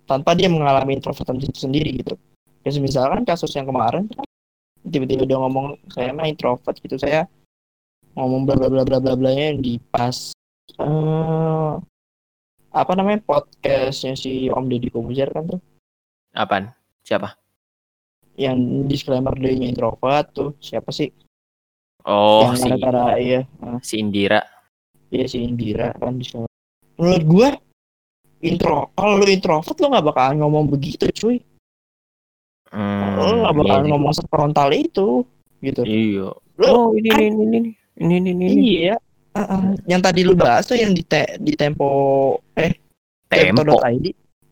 [0.05, 2.13] tanpa dia mengalami introvertan itu sendiri gitu
[2.61, 4.05] kayak misalkan kasus yang kemarin
[4.85, 7.25] tiba-tiba dia ngomong saya mah introvert gitu saya
[8.13, 10.31] ngomong bla bla bla bla bla bla yang di pas
[10.77, 11.73] eh,
[12.71, 15.61] apa namanya podcastnya si Om Deddy Kobuzer kan tuh
[16.37, 16.69] Apaan?
[17.01, 17.46] Siapa?
[18.37, 21.09] Yang disclaimer dia introvert tuh siapa sih
[22.07, 24.39] Oh, yang si, antara iya eh, si Indira.
[25.09, 26.47] iya si Indira kan disclaimer.
[26.95, 27.49] menurut gua
[28.39, 31.41] intro kalau lu introvert lu nggak bakalan ngomong begitu cuy
[32.67, 33.91] Hmm, lu nggak bakalan iya.
[33.91, 35.23] ngomong sefrontal itu
[35.59, 36.27] gitu Iya.
[36.57, 38.45] Lu- Oh, ini ini ini ini ini ini ini.
[38.45, 38.61] ini.
[38.77, 38.95] iya
[39.31, 39.63] Ah, ah.
[39.85, 41.87] yang tadi lu bahas tuh yang di te- di tempo
[42.57, 42.73] eh
[43.27, 43.61] Tempo.
[43.77, 44.05] tirto.id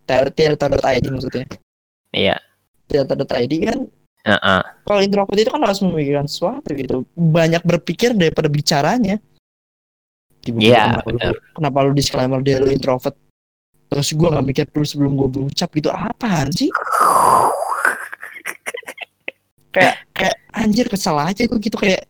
[0.04, 1.46] Tir- tirto.id maksudnya
[2.12, 2.36] Iya.
[2.88, 3.80] tirto.id kan
[4.26, 4.62] Heeh.
[4.84, 9.22] kalau introvert itu kan harus memikirkan sesuatu gitu banyak berpikir daripada bicaranya
[10.46, 11.34] Iya, kenapa, lu, benar.
[11.58, 13.18] kenapa lu disclaimer dia lu introvert
[13.90, 16.70] terus gua nggak mikir dulu sebelum gua berucap gitu apaan sih
[19.74, 22.06] kayak kayak anjir kesel aja gua gitu kayak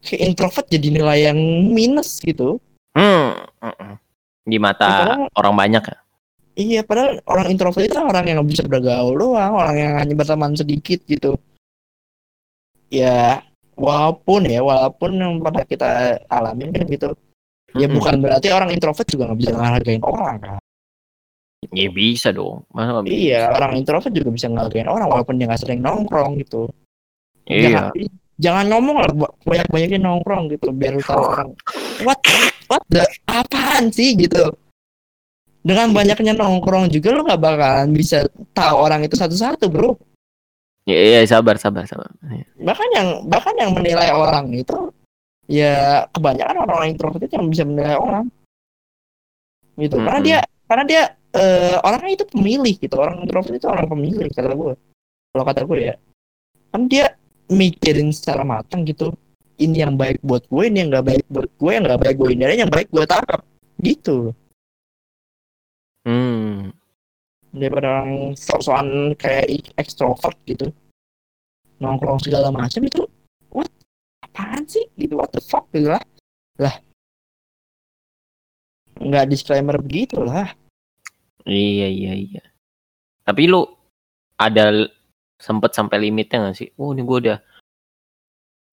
[0.00, 1.38] kayak introvert jadi nilai yang
[1.70, 2.58] minus gitu
[2.90, 3.38] Hmm.
[4.42, 5.98] Di mata orang banyak ya.
[6.54, 10.52] Iya padahal orang introvert itu orang yang nggak bisa bergaul doang orang yang hanya berteman
[10.54, 11.38] sedikit gitu
[12.90, 13.38] ya
[13.78, 15.88] walaupun ya walaupun yang pernah kita
[16.26, 17.10] alamin kan gitu
[17.78, 17.96] ya Mm-mm.
[18.02, 20.58] bukan berarti orang introvert juga nggak bisa ngehargain orang kan
[21.76, 22.64] Ya bisa dong.
[22.72, 23.14] Masa nggak bisa?
[23.14, 26.66] iya orang introvert juga bisa ngehargain orang walaupun dia nggak sering nongkrong gitu
[27.46, 27.90] Iya.
[27.92, 27.92] jangan,
[28.40, 29.08] jangan ngomong lah
[29.44, 31.48] banyak banyakin nongkrong gitu biar tahu orang
[32.02, 32.18] what
[32.66, 34.50] what the apaan sih gitu
[35.60, 38.24] dengan banyaknya nongkrong juga lu nggak bakalan bisa
[38.56, 39.92] tahu orang itu satu-satu bro.
[40.88, 42.08] Iya, iya, sabar, sabar, sabar.
[42.24, 42.48] Iya.
[42.64, 44.88] bahkan yang bahkan yang menilai orang itu
[45.44, 48.24] ya kebanyakan orang introvert itu yang bisa menilai orang.
[49.76, 49.96] Gitu.
[50.00, 50.28] Karena Mm-mm.
[50.28, 51.02] dia karena dia
[51.36, 52.96] eh, orangnya itu pemilih gitu.
[52.96, 54.74] Orang introvert itu orang pemilih kata gue
[55.30, 55.94] kalau kata gue ya.
[56.72, 57.12] Kan dia
[57.52, 59.12] mikirin secara matang gitu.
[59.60, 62.28] Ini yang baik buat gue ini yang nggak baik buat gue yang nggak baik gue
[62.32, 63.44] ini yang baik gue tangkap.
[63.76, 64.32] Gitu
[66.06, 66.72] Hmm.
[67.50, 70.70] daripada orang sok-sokan kayak ekstrovert gitu
[71.82, 73.04] nongkrong segala macam itu
[73.50, 73.68] what
[74.22, 76.02] apaan sih gitu what the fuck gitu lah
[76.56, 76.78] lah
[79.00, 80.54] nggak disclaimer begitu lah
[81.48, 82.42] Iya, iya, iya.
[83.24, 83.64] Tapi lu
[84.36, 84.86] ada
[85.40, 86.68] sempet sampai limitnya gak sih?
[86.76, 87.38] Oh, ini gua udah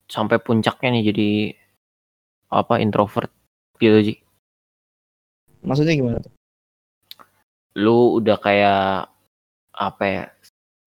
[0.08, 1.30] sampai puncaknya nih jadi
[2.48, 3.32] apa introvert
[3.76, 4.18] gitu sih.
[5.68, 6.32] maksudnya gimana tuh
[7.78, 9.08] Lu udah kayak
[9.78, 10.24] apa ya?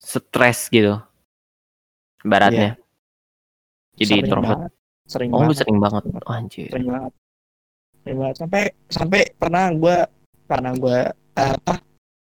[0.02, 0.98] Stres gitu.
[2.26, 2.76] Baratnya.
[3.96, 4.58] Jadi Sering introvert.
[4.58, 4.72] banget.
[5.10, 6.04] sering Oh, lu banget sering banget.
[6.26, 6.70] Oh, anjir.
[6.70, 7.14] sering banget
[8.04, 9.98] sering banget sampai sampai pernah gue
[10.50, 11.00] karena gue
[11.36, 11.74] apa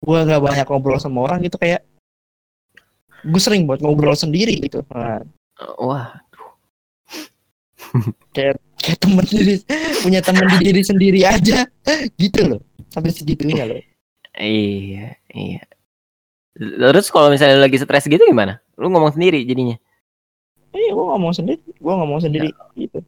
[0.02, 1.84] gue nggak banyak ngobrol sama orang gitu kayak
[3.22, 5.22] gue sering buat ngobrol sendiri gitu nah,
[5.82, 6.14] Wah,
[8.34, 8.58] kayak
[9.02, 9.58] temen diri
[10.06, 11.66] punya temen di diri sendiri aja
[12.14, 13.82] gitu loh sampai segitunya loh
[14.38, 15.62] iya, iya.
[16.54, 18.58] Terus kalau misalnya lagi stres gitu gimana?
[18.74, 19.76] Lu ngomong sendiri jadinya.
[20.68, 23.00] iya gue ngomong sendiri gue ngomong sendiri gitu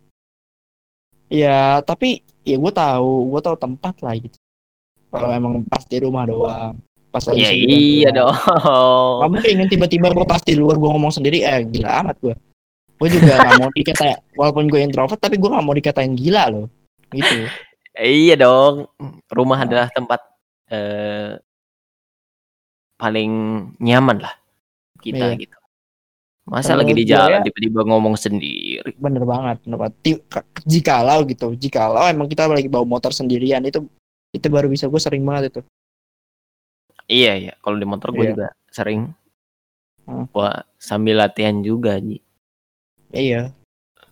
[1.29, 4.35] ya tapi ya gue tahu gue tahu tempat lah gitu
[5.09, 6.75] kalau emang pas di rumah doang
[7.11, 8.39] pas lagi Ya sendirian iya doang.
[8.39, 9.31] dong.
[9.35, 12.35] Mungkin kan tiba-tiba gue pas di luar gue ngomong sendiri eh gila amat gue
[12.97, 16.67] gue juga gak mau dikatain walaupun gue introvert tapi gue gak mau dikatain gila loh
[17.13, 17.45] gitu
[18.01, 18.87] Iya dong.
[19.29, 19.67] Rumah Nah.
[19.67, 20.30] adalah tempat
[20.71, 21.35] eh,
[22.97, 23.33] paling
[23.79, 24.35] nyaman lah
[25.01, 25.41] kita Iya.
[25.41, 25.57] gitu.
[26.45, 28.91] Masa Menurut lagi di jalan ya- tiba-tiba ngomong sendiri.
[28.97, 29.95] bener banget bener banget
[30.65, 33.87] jikalau gitu jikalau emang kita lagi bawa motor sendirian itu
[34.31, 35.61] itu baru bisa gue sering banget itu
[37.07, 37.53] Iya iya.
[37.59, 38.31] Kalau di motor gue Iya.
[38.31, 39.11] juga sering.
[40.07, 40.27] Hmm.
[40.31, 42.19] Wah sambil latihan juga Ji.
[43.11, 43.51] iya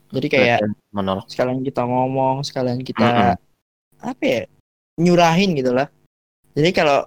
[0.09, 0.59] jadi kayak
[0.91, 1.27] monolog.
[1.29, 3.35] sekalian kita ngomong sekalian kita
[3.99, 4.43] apa ya
[4.97, 5.87] nyurahin gitu lah
[6.59, 7.07] jadi kalau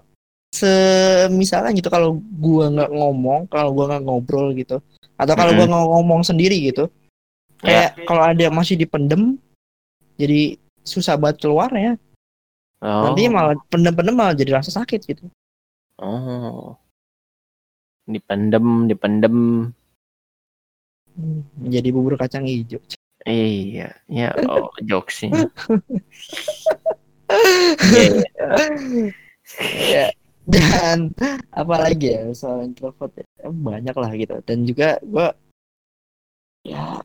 [0.51, 4.79] semisalnya gitu kalau gua nggak ngomong kalau gua nggak ngobrol gitu
[5.19, 6.87] atau kalau gua nggak ngomong sendiri gitu
[7.61, 7.93] Ya.
[7.93, 9.37] kayak kalau ada masih dipendem
[10.17, 11.93] jadi susah banget keluarnya
[12.81, 13.05] Oh.
[13.13, 15.29] nanti malah pendem-pendem malah jadi rasa sakit gitu
[16.01, 16.73] Oh.
[18.09, 19.69] Dipendem, dipendem.
[21.61, 22.81] menjadi bubur kacang hijau
[23.21, 25.45] Iya, ya oh jokesnya.
[27.93, 29.13] Iya.
[29.93, 30.07] Ya
[30.47, 31.13] dan
[31.53, 35.27] apalagi ya soal introvert ya, eh, banyak lah gitu dan juga gue
[36.65, 37.01] ya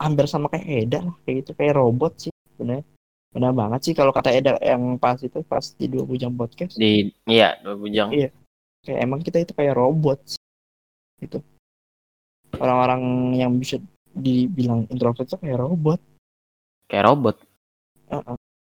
[0.00, 2.82] hampir sama kayak Eda lah kayak gitu kayak robot sih bener
[3.30, 7.10] benar banget sih kalau kata Eda yang pas itu pas di dua bujang podcast Di
[7.30, 8.10] iya, dua bujang.
[8.10, 8.30] Iya.
[8.82, 10.42] kayak emang kita itu kayak robot sih.
[11.22, 11.38] gitu
[12.58, 13.78] orang-orang yang bisa
[14.10, 16.00] dibilang introvert itu kayak robot
[16.90, 17.36] Kayak robot.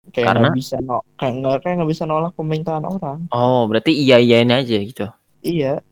[0.09, 0.49] Kayak Karena?
[0.49, 4.77] nggak bisa no kayak nggak kayak nggak bisa nolak pemerintahan orang Oh, berarti iya-iyain aja
[4.81, 5.07] gitu.
[5.45, 5.85] iya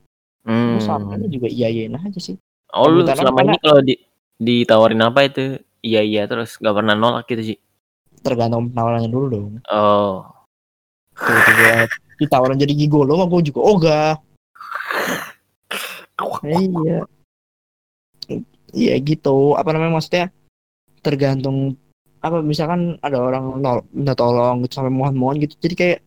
[0.48, 0.80] Hmm.
[0.80, 2.40] Sama juga iya iyain aja sih
[2.72, 4.00] Oh, lu selama ini kalau di
[4.40, 7.58] ditawarin apa itu iya iya terus gak pernah nolak gitu sih.
[8.18, 10.24] tergantung penawarannya dulu dong Oh.
[11.14, 11.84] tiba-tiba
[12.20, 14.10] ditawarin jadi gigolo mah gue juga ogah
[16.48, 16.98] iya
[18.72, 20.26] iya gitu apa namanya maksudnya
[21.00, 21.76] tergantung
[22.18, 25.98] apa misalkan ada orang nol minta tolong gitu sampai mohon-mohon gitu jadi kayak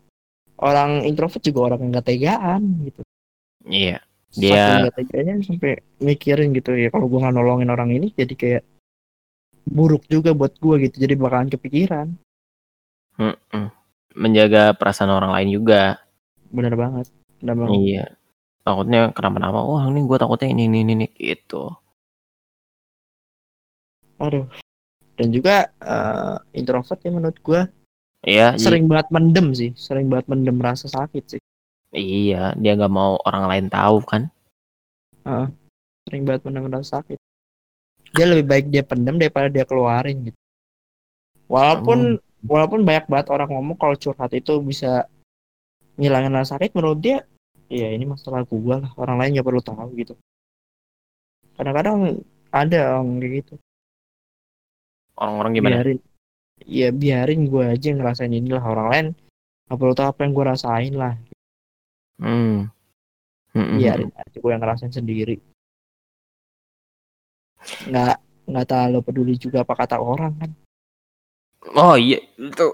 [0.62, 3.02] orang introvert juga orang yang gak tegaan gitu
[3.62, 4.02] Iya.
[4.32, 8.64] Dia gak teganya sampai mikirin gitu ya kalau gue nggak nolongin orang ini jadi kayak
[9.68, 12.08] buruk juga buat gue gitu jadi bakalan kepikiran
[14.18, 16.02] menjaga perasaan orang lain juga.
[16.52, 17.08] bener banget
[17.40, 18.06] bener banget Iya.
[18.62, 19.66] Takutnya kenapa-napa.
[19.66, 21.72] Wah, ini gue takutnya ini ini ini, ini gitu.
[24.22, 24.46] aduh
[25.22, 27.62] dan juga eh, introvert ya menurut gue
[28.22, 28.70] Iya, Ji.
[28.70, 31.42] sering banget mendem sih sering banget mendem rasa sakit sih.
[31.90, 34.30] Iya, dia nggak mau orang lain tahu kan.
[36.06, 37.18] sering banget mendem rasa sakit.
[38.14, 40.40] Dia lebih baik dia pendem daripada dia keluarin gitu.
[41.50, 45.10] Walaupun walaupun banyak banget orang ngomong kalau curhat itu bisa
[45.98, 47.26] ngilangin rasa sakit menurut dia
[47.70, 50.14] ya ini masalah gua lah orang lain nggak perlu tahu gitu.
[51.58, 52.22] Kadang-kadang
[52.54, 53.54] ada orang kayak gitu
[55.18, 55.76] Orang-orang gimana?
[55.82, 56.00] biarin
[56.62, 59.08] ya biarin gua aja yang ngerasain inilah orang lain
[59.66, 61.16] nggak perlu tahu apa yang gua rasain lah
[62.22, 62.70] Hmm.
[63.52, 63.82] Mm-mm.
[63.82, 65.42] biarin aja gue yang ngerasain sendiri
[67.90, 70.52] nggak nggak terlalu peduli juga apa kata orang kan
[71.78, 72.66] Oh iya, itu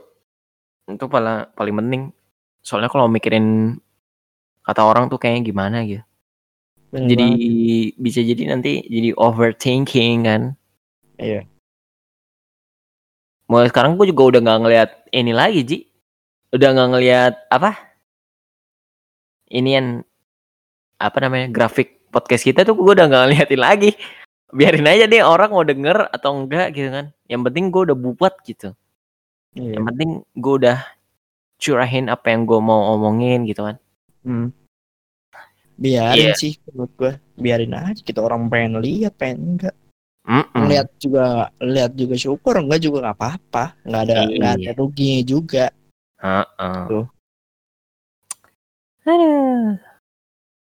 [0.88, 2.02] itu paling paling penting.
[2.64, 3.76] Soalnya kalau mikirin
[4.64, 6.04] kata orang tuh kayaknya gimana gitu.
[6.88, 8.00] Bener jadi banget.
[8.00, 10.42] bisa jadi nanti jadi overthinking kan.
[11.20, 11.44] iya
[13.48, 15.78] Mulai sekarang gue juga udah nggak ngelihat ini lagi Ji.
[16.52, 17.72] Udah nggak ngelihat apa?
[19.48, 19.88] Ini yang
[21.00, 23.92] apa namanya grafik podcast kita tuh gue udah nggak ngeliatin lagi.
[24.52, 27.12] Biarin aja deh orang mau denger atau enggak gitu kan.
[27.28, 28.72] Yang penting gue udah buat gitu.
[29.56, 30.78] iya Yang penting gue udah
[31.58, 33.76] curahin apa yang gue mau omongin gitu kan.
[34.28, 34.52] Hmm.
[35.78, 36.36] biarin Iya.
[36.36, 39.78] sih menurut gue biarin aja kita orang pengen lihat pengen enggak
[40.28, 40.68] Mm-mm.
[40.68, 44.76] lihat juga lihat juga syukur enggak juga nggak apa-apa nggak ada nggak ada Iya.
[44.76, 45.66] ruginya juga
[46.18, 46.80] Heeh.
[46.90, 47.06] Tuh.
[49.06, 49.78] Aduh.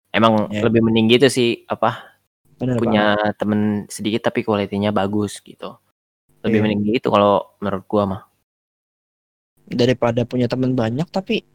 [0.10, 0.64] Emang Ya.
[0.66, 2.18] lebih mending gitu sih apa
[2.58, 2.82] bener banget.
[2.82, 3.06] punya
[3.38, 5.78] temen sedikit tapi kualitinya bagus gitu.
[6.42, 6.64] Lebih Iya.
[6.66, 8.22] mending gitu kalau menurut gua mah.
[9.72, 11.48] daripada punya teman banyak tapi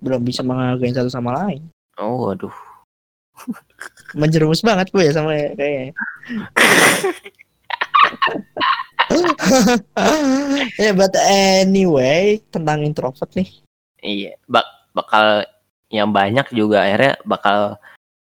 [0.00, 1.68] belum bisa menghargai satu sama lain
[2.00, 2.54] Oh waduh.
[4.12, 5.92] Menjerumus banget gue ya sama kayaknya
[10.76, 13.48] ya but anyway tentang introvert nih
[14.00, 15.44] Iya, bak bakal
[15.88, 17.76] yang banyak juga akhirnya bakal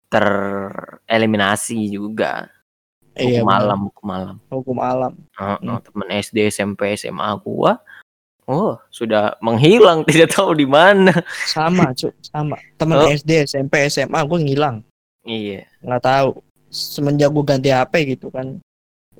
[0.06, 2.46] tereliminasi juga.
[3.12, 3.58] iya Hukum benar.
[3.58, 4.36] malam, hukum malam.
[4.46, 5.82] hukum alam Heeh, Hmm.
[5.82, 7.82] temen SD, SMP, SMA gua
[8.46, 11.10] oh sudah menghilang tidak tahu di mana.
[11.50, 13.10] sama cu sama temen Oh.
[13.10, 14.86] SD SMP SMA gue ngilang
[15.26, 15.66] Iya.
[15.80, 16.28] nggak tahu
[16.68, 18.62] semenjak gue ganti HP gitu kan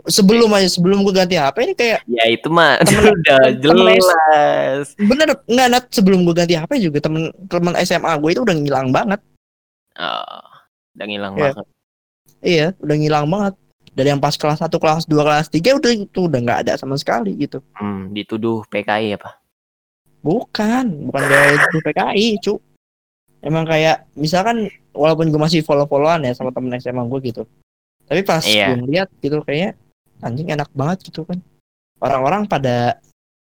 [0.05, 4.95] sebelum aja sebelum gue ganti HP ini kayak Ya itu mah Temen- udah temen jelas.
[4.95, 8.89] bener nggak Nat sebelum gue ganti HP juga temen temen SMA gue itu udah ngilang
[8.91, 9.19] banget
[9.95, 10.45] Oh,
[10.93, 11.43] udah ngilang Iya.
[11.51, 11.67] banget.
[12.41, 13.55] iya udah ngilang banget
[13.91, 16.95] dari yang pas kelas 1 kelas 2 kelas 3 udah itu udah nggak ada sama
[16.95, 19.41] sekali gitu Hmm, dituduh PKI apa?
[20.21, 22.55] bukan bukan kayak di PKI cu
[23.41, 27.43] emang kayak misalkan walaupun gue masih follow followan ya sama temen SMA gue gitu
[28.05, 28.73] tapi pas Iya.
[28.73, 29.77] gue ngeliat gitu kayaknya
[30.19, 31.39] anjing enak banget gitu kan
[31.99, 32.97] orang-orang pada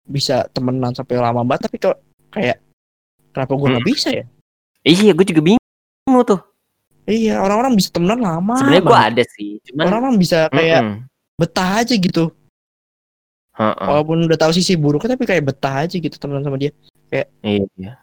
[0.01, 2.57] bisa temenan sampai lama banget tapi kok kayak
[3.29, 3.93] kenapa gue nggak Hmm.
[3.93, 4.25] bisa ya
[4.81, 6.41] Iya, gue juga bingung tuh.
[7.05, 10.97] iya orang-orang bisa temenan lama Sebenarnya gue ada sih, cuman orang-orang bisa kayak Mm-mm.
[11.37, 12.33] betah aja gitu
[13.51, 13.85] Heeh.
[13.85, 16.71] walaupun udah tahu sisi buruknya tapi kayak betah aja gitu temenan sama dia
[17.11, 17.27] Iya,
[17.75, 17.93] iya.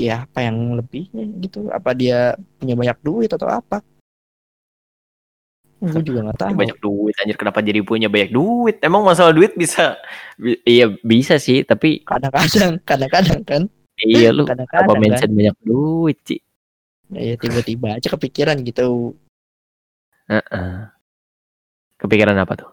[0.00, 3.84] Ya apa yang lebihnya gitu apa dia punya banyak duit atau apa
[5.80, 8.76] gue juga nggak tahu Banyak duit anjir kenapa jadi punya banyak duit?
[8.84, 9.96] Emang masalah duit bisa
[10.36, 13.62] bi- iya bisa sih, tapi kadang-kadang kadang-kadang kan
[13.96, 15.00] Iya lu apa Kadang-kadang kan.
[15.00, 16.36] mention banyak duit, Ci.
[17.16, 19.16] Ya tiba-tiba aja kepikiran gitu.
[20.28, 20.88] Heeh.
[21.96, 22.70] Kepikiran apa tuh?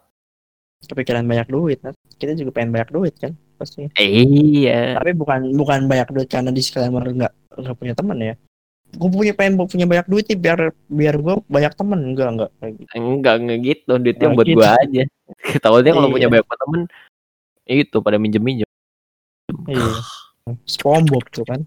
[0.88, 1.80] Kepikiran banyak duit.
[1.84, 1.96] Nat.
[2.16, 3.90] Kita juga pengen banyak duit kan pasti.
[3.98, 5.02] Iya.
[5.02, 8.36] Tapi bukan bukan banyak duit karena disclaimer nggak nggak punya teman ya.
[8.96, 12.74] Gue punya pengen punya banyak duit nih biar biar gue banyak teman enggak enggak kayak
[12.80, 12.92] gitu.
[12.96, 14.58] Enggak, enggak gitu, duitnya Enggak buat gitu.
[14.62, 15.04] gua aja.
[15.66, 16.34] Tahunya kalau punya Iya.
[16.38, 16.82] banyak temen
[17.68, 18.70] itu pada minjem-minjem.
[19.68, 19.92] Iya.
[20.64, 21.62] SpongeBob tuh kan.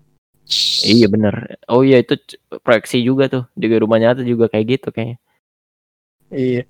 [0.83, 1.61] Iya bener.
[1.69, 2.17] Oh iya itu
[2.65, 5.19] proyeksi juga tuh di rumah nyata juga kayak gitu kayaknya.
[6.33, 6.63] Iya.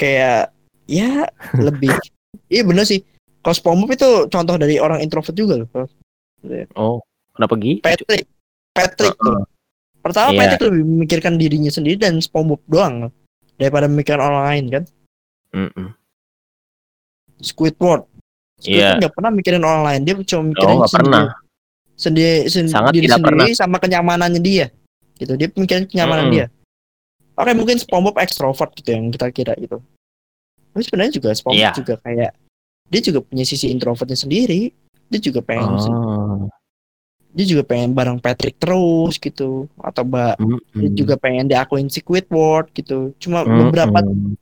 [0.00, 0.56] Kayak
[0.88, 1.28] ya
[1.60, 1.92] lebih.
[2.54, 3.04] iya bener sih.
[3.40, 5.68] Kalau SpongeBob itu contoh dari orang introvert juga loh.
[6.76, 7.00] Oh
[7.32, 7.80] kenapa gitu?
[7.80, 8.24] Patrick.
[8.70, 9.32] Patrick tuh.
[9.40, 9.44] Heeh.
[10.00, 10.38] Pertama Iya.
[10.40, 13.08] Patrick lebih memikirkan dirinya sendiri dan SpongeBob doang
[13.56, 14.82] daripada memikirkan orang lain kan.
[15.52, 15.88] Mm-mm.
[17.40, 18.04] Squidward.
[18.60, 18.60] Iya.
[18.60, 20.00] Squidward nggak pernah mikirin orang lain.
[20.04, 20.94] Dia cuma mikirin Oh sendiri.
[20.96, 21.24] pernah.
[22.00, 24.72] Sendiri, sen- Sangat diri sendiri sama kenyamanannya dia.
[25.16, 25.36] Gitu.
[25.36, 26.36] Dia mikirin kenyamanan Mm-mm.
[26.36, 26.46] dia.
[27.36, 29.80] Oke mungkin SpongeBob ekstrovert gitu yang kita kira gitu.
[30.72, 31.72] Tapi sebenarnya juga SpongeBob Iya.
[31.76, 32.32] juga kayak
[32.90, 34.74] dia juga punya sisi introvertnya sendiri.
[35.10, 36.46] Dia juga pengen Oh.
[37.30, 40.34] dia juga pengen bareng Patrick terus gitu atau ba
[40.74, 40.98] dia Mm-mm.
[40.98, 43.14] juga pengen diakuin si Squidward gitu.
[43.22, 43.70] Cuma Mm-mm.
[43.70, 43.98] beberapa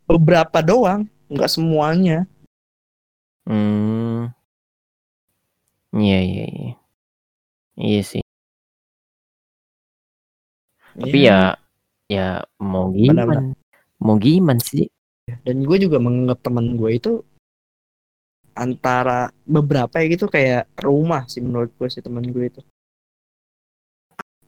[0.08, 2.24] beberapa doang, nggak semuanya.
[3.44, 4.32] Hmm.
[5.92, 6.72] Iya iya iya.
[7.76, 8.22] Iya sih.
[10.96, 11.56] Tapi ya
[12.08, 13.52] ya mau gimana?
[14.00, 14.88] Mau gimana sih?
[15.44, 17.12] dan gue juga menganggap teman gue itu
[18.58, 22.60] antara beberapa ya gitu kayak rumah sih menurut gue sih teman gue itu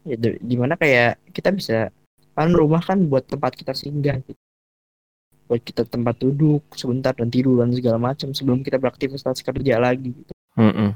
[0.03, 1.95] ya di- di mana kayak kita bisa
[2.35, 4.39] kan rumah kan buat tempat kita singgah gitu.
[5.47, 10.15] buat kita tempat duduk sebentar dan tidur dan segala macam sebelum kita beraktivitas kerja lagi
[10.15, 10.33] gitu.
[10.59, 10.95] Mm-mm.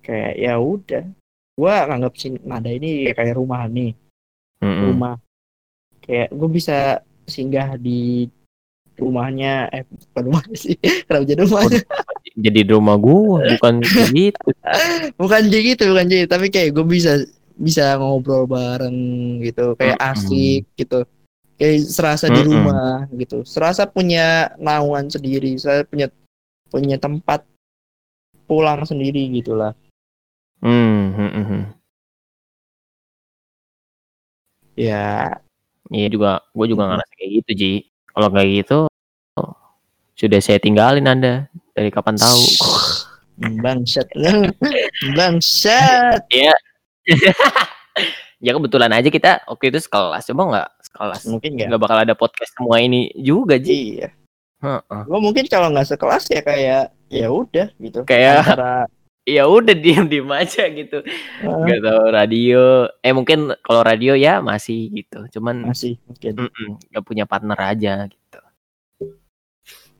[0.00, 1.04] kayak ya udah
[1.60, 3.92] gue nganggap sih ada ini ya kayak rumah nih
[4.64, 4.84] Mm-mm.
[4.92, 5.14] rumah
[6.00, 8.26] kayak gue bisa singgah di
[9.00, 10.76] rumahnya eh bukan rumah sih
[11.08, 11.80] kenapa jadi rumahnya
[12.36, 13.74] Jadi di rumah gua bukan
[14.14, 14.50] gitu.
[15.18, 17.12] bukan kayak gitu bukan kayak gitu tapi kayak gue bisa
[17.60, 18.96] bisa ngobrol bareng
[19.44, 20.12] gitu kayak Mm-mm.
[20.14, 21.04] asik gitu
[21.60, 22.48] kayak serasa di Mm-mm.
[22.48, 26.08] rumah gitu serasa punya naungan sendiri saya punya
[26.70, 27.44] punya tempat
[28.46, 29.74] pulang sendiri gitulah
[30.60, 31.62] Hmm, hmm, hmm, hmm.
[34.76, 35.32] ya
[35.90, 36.90] Iya juga, gue juga Mhm.
[36.94, 37.72] ngerasa kayak gitu Ji.
[38.06, 38.78] Kalau kayak gitu,
[40.20, 42.42] sudah saya tinggalin anda dari kapan tahu.
[43.64, 44.04] bangsat
[45.16, 46.52] bangsat Iya.
[48.44, 51.20] ya kebetulan aja kita waktu itu sekelas, coba nggak sekelas?
[51.26, 53.96] mungkin nggak Nggak bakal ada podcast semua ini juga Ji.
[53.96, 54.08] iya
[54.60, 55.02] Heeh.
[55.08, 58.74] gue mungkin kalau nggak sekelas ya kayak ya udah gitu Kayak- antara
[59.24, 61.04] Ya udah diem diem aja gitu.
[61.04, 62.88] eh, Gak tahu radio.
[62.98, 65.22] Eh mungkin kalau radio ya masih gitu.
[65.30, 66.48] Cuman masih mungkin
[66.90, 68.19] nggak punya partner aja gitu.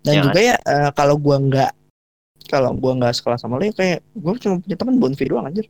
[0.00, 1.70] Dan Ya juga ya eh, kalau gua nggak
[2.48, 5.66] kalau gua nggak sekelas sama lo ya kayak gua cuma punya teman Bonfi doang anjir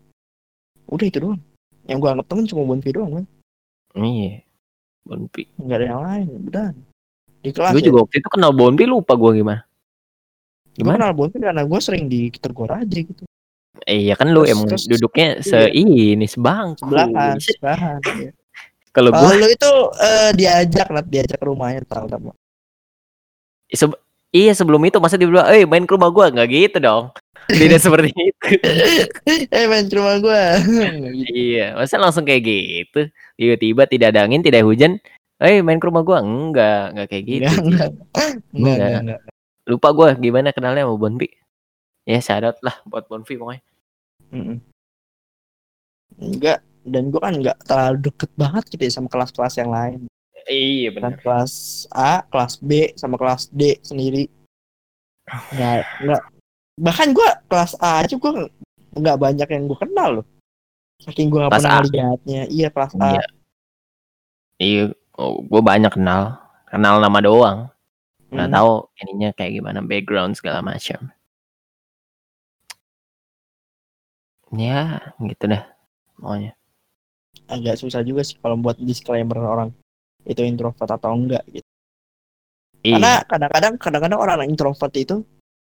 [0.87, 1.41] udah itu doang
[1.85, 3.25] yang gua anggap teman cuma Bonfi doang kan
[3.97, 4.47] Iya.
[5.03, 5.43] Bonpi.
[5.59, 6.67] nggak ada yang lain udah
[7.41, 9.61] di kelas Gue ya, juga waktu itu kenal Bonpi lupa gue gimana.
[9.65, 10.97] gua Gimana?
[11.01, 13.25] kenal Bonfi karena gua sering ditegur aja gitu
[13.83, 16.13] Eh, iya kan lu Terus- emang terus- duduknya se iya.
[16.13, 16.85] ini sebangku.
[16.85, 18.31] sebelahan sebelahan ya.
[18.93, 22.31] Kalau gue lo itu eh, diajak lah diajak ke rumahnya tahu tahu
[24.31, 27.05] iya sebelum itu masa dia bilang, "Eh, main ke rumah gua." Enggak gitu dong.
[27.51, 28.47] Tidak seperti itu.
[29.51, 30.87] eh main ke rumah gua gitu.
[31.35, 33.01] iya, masa langsung kayak gitu.
[33.35, 35.03] Tiba-tiba tidak ada angin, tidak hujan.
[35.41, 36.23] Eh, main ke rumah gua.
[36.23, 37.51] Enggak, enggak kayak gitu.
[37.65, 38.31] Enggak, enggak.
[38.55, 39.21] Enggak, Enggak.
[39.67, 41.29] Lupa gua gimana kenalnya sama Bonpi.
[42.07, 43.63] Ya, syarat lah buat Bonpi pokoknya.
[46.21, 50.01] Enggak, dan gua kan enggak terlalu deket banget gitu ya sama kelas-kelas yang lain.
[50.49, 51.53] Iya, Kan kelas
[51.91, 54.31] A, kelas B, sama kelas D sendiri.
[55.53, 56.23] Enggak, enggak.
[56.81, 58.49] Bahkan gua kelas A aja gua
[58.97, 60.27] enggak banyak yang gua kenal loh.
[61.03, 62.41] Saking gua enggak Kelas pernah lihatnya.
[62.49, 63.09] Iya, kelas A.
[63.15, 63.25] Iya.
[64.61, 64.83] Iya,
[65.17, 66.37] oh, gua banyak kenal.
[66.71, 67.59] Kenal nama doang.
[68.31, 68.55] Nggak Mm.
[68.55, 71.11] tahu ininya kayak gimana background segala macam.
[74.55, 75.67] Ya, gitu dah.
[76.19, 76.55] Pokoknya.
[77.47, 79.71] Agak susah juga sih kalau buat disclaimer orang
[80.29, 81.69] itu introvert atau enggak gitu.
[82.81, 83.29] Karena Iya.
[83.29, 85.21] kadang-kadang kadang-kadang orang introvert itu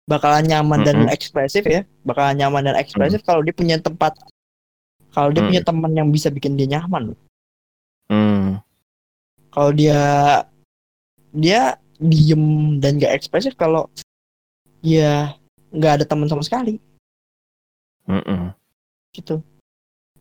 [0.04, 1.12] bakalan nyaman dan Mm-mm.
[1.12, 4.16] ekspresif ya, bakalan nyaman dan ekspresif kalau dia punya tempat
[5.12, 5.48] kalau dia Mm.
[5.52, 7.16] punya teman yang bisa bikin dia nyaman.
[8.08, 8.60] Hmm.
[9.52, 10.00] Kalau dia
[11.32, 13.88] dia diem dan gak ekspresif kalau
[14.80, 15.34] ya
[15.74, 16.80] nggak ada teman sama sekali.
[18.08, 18.56] mm-mm.
[19.12, 19.44] gitu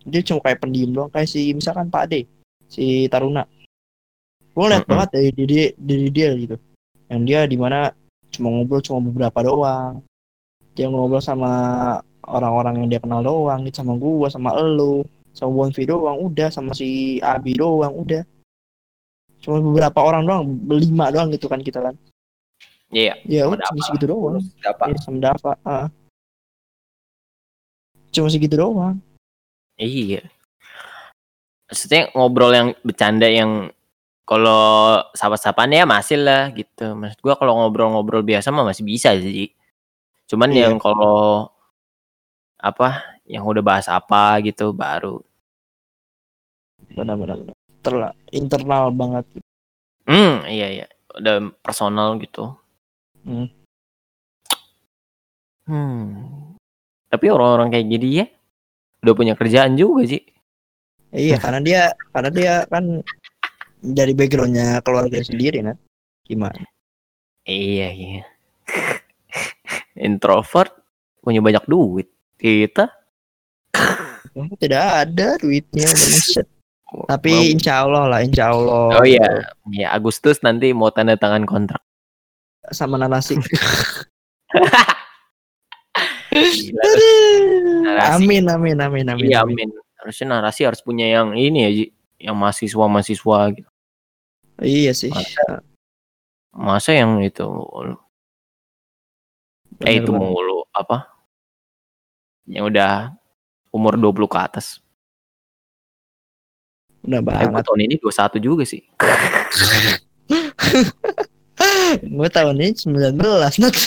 [0.03, 2.27] dia cuma kayak pendiam doang kayak si misalkan Pak Ade
[2.67, 3.47] si Taruna
[4.57, 4.91] gue ngeliat Mm-mm.
[4.97, 6.57] banget dari dia dari dia gitu
[7.13, 7.93] yang dia di mana
[8.33, 10.01] cuma ngobrol cuma beberapa doang
[10.73, 11.51] dia ngobrol sama
[12.25, 16.73] orang-orang yang dia kenal doang gitu sama gua sama elo sama Bonfi doang udah sama
[16.73, 18.25] si Abi doang udah
[19.45, 21.93] cuma beberapa orang doang berlima doang gitu kan kita kan
[22.89, 23.19] Iya.
[23.27, 24.85] ya Sama udah cuma segitu doang Dapat.
[24.89, 25.87] Iya, sama Dava ah.
[28.09, 28.97] cuma segitu doang
[29.77, 30.25] Iya.
[31.69, 33.69] Maksudnya ngobrol yang bercanda yang
[34.27, 36.91] kalau sahabat-sahabatan ya masih lah gitu.
[36.99, 39.55] Maksud gua kalau ngobrol-ngobrol biasa mah masih bisa sih.
[40.27, 40.67] Cuman Iya.
[40.67, 41.47] yang kalau
[42.59, 45.23] apa yang udah bahas apa gitu baru.
[46.87, 47.51] benar-benar
[47.83, 49.25] terla internal banget
[50.07, 50.85] Hmm, iya iya.
[51.19, 52.55] Udah personal gitu.
[53.27, 53.51] Hmm.
[55.67, 56.55] Hmm.
[57.11, 58.27] Tapi orang-orang kayak gini ya
[59.03, 60.23] udah punya kerjaan juga sih.
[61.15, 62.99] iya karena dia karena dia kan
[63.79, 65.77] dari backgroundnya keluarga sendiri kan
[66.23, 66.65] gimana
[67.43, 68.23] Iya iya.
[69.97, 70.75] Introvert
[71.19, 72.07] punya banyak duit.
[72.35, 72.91] Kita
[74.33, 75.87] Oh, tidak ada duitnya
[77.09, 81.41] tapi mau- insya Allah lah insya Allah Oh iya, ya Agustus nanti mau tanda tangan
[81.43, 81.81] kontrak.
[82.69, 83.39] sama narasi
[86.29, 86.83] Gila.
[87.81, 88.13] Narasi.
[88.13, 89.69] amin amin amin amin Iya, amin amin.
[89.97, 91.85] Harusnya narasi harus punya yang ini ya, Ji
[92.17, 93.69] yang mahasiswa-mahasiswa gitu.
[94.57, 95.13] Iya sih.
[95.13, 95.61] Masa,
[96.49, 97.97] masa yang itu mulu.
[99.85, 101.05] Eh itu mulu apa?
[102.49, 103.13] Yang udah
[103.69, 104.81] umur 20 ke atas.
[107.05, 107.53] Udah eh, banget.
[107.53, 108.81] Eh, tahun ini 21 juga sih.
[112.17, 113.13] gue tahun ini 19
[113.61, 113.77] nut.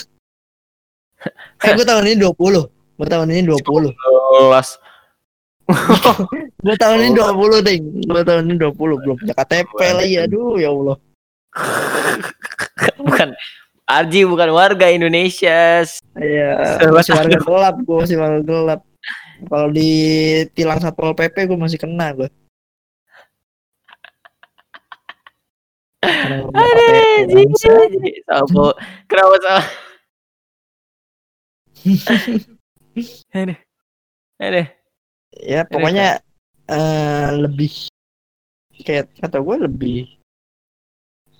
[1.67, 2.31] eh gue tahun ini 20.
[2.31, 3.91] Gue tahun ini 20.
[3.91, 4.90] 19
[6.65, 10.17] dua tahun ini dua puluh ding dua tahun ini dua puluh belum punya KTP lagi.
[10.23, 10.97] Aduh ya Allah.
[13.07, 13.31] Bukan.
[13.91, 15.83] Arji bukan warga Indonesia.
[16.15, 16.79] Iya.
[16.79, 17.43] Eh, masih warga.
[17.43, 18.81] Gelap gue masih warga gelap.
[19.49, 22.29] Kalau ditilang satpol pp gue masih kena gue
[26.01, 27.45] Ada, sih
[28.25, 28.73] sapo,
[29.05, 29.63] kenapa sama?
[33.37, 33.55] Ada,
[34.41, 34.63] ada.
[35.31, 36.19] Ya pokoknya
[36.67, 37.91] eh, lebih
[38.83, 39.99] kayak kata gue lebih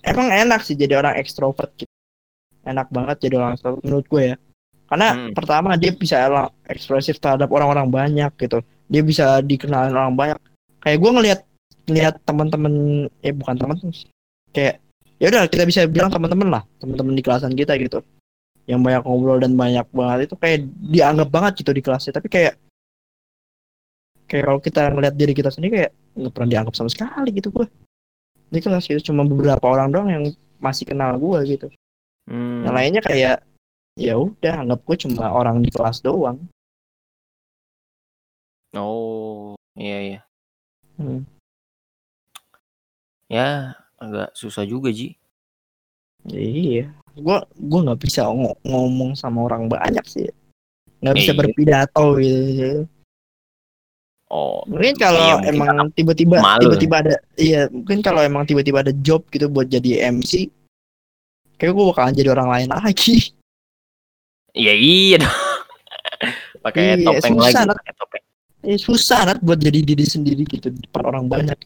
[0.05, 1.91] emang enak sih jadi orang ekstrovert gitu.
[2.63, 4.37] Enak banget jadi orang ekstrovert menurut gue ya.
[4.91, 5.31] Karena Hmm.
[5.31, 6.27] pertama dia bisa
[6.67, 8.59] ekspresif terhadap orang-orang banyak gitu.
[8.91, 10.37] Dia bisa dikenal orang banyak.
[10.83, 11.39] Kayak gue ngelihat
[11.87, 12.73] ngelihat teman-teman
[13.23, 14.07] eh bukan teman sih.
[14.51, 14.83] kayak
[15.15, 18.03] ya udah kita bisa bilang teman-teman lah, teman-teman di kelasan kita gitu.
[18.67, 20.59] Yang banyak ngobrol dan banyak banget itu kayak
[20.91, 22.59] dianggap banget gitu di kelasnya, tapi kayak
[24.31, 27.67] kayak kalau kita ngelihat diri kita sendiri kayak nggak pernah dianggap sama sekali gitu gue.
[28.47, 30.23] Di kelas gitu cuma beberapa orang doang yang
[30.63, 31.67] masih kenal gue gitu.
[32.31, 32.63] Hmm.
[32.63, 33.37] Yang lainnya kayak
[33.99, 36.39] ya udah anggap gue cuma orang di kelas doang.
[38.71, 40.19] Oh, iya iya.
[40.95, 41.27] Hmm.
[43.27, 45.19] Ya, agak susah juga, Ji.
[46.31, 50.29] Iya, gue gue nggak bisa ngo- ngomong sama orang banyak sih,
[51.01, 51.39] nggak bisa Iya.
[51.39, 52.85] berpidato gitu.
[54.31, 58.95] Oh, Mungkin kalau Iya, emang tiba-tiba malu tiba-tiba ada, iya mungkin kalau emang tiba-tiba ada
[59.03, 60.47] job gitu buat jadi MC,
[61.59, 63.35] kayak gue bakalan jadi orang lain lagi.
[64.55, 65.35] iya iya dong.
[66.63, 68.23] pakai Iya, topeng susah, lagi, pakai topeng.
[68.61, 71.59] Eh, susah Nat, buat jadi diri sendiri gitu di depan orang banyak.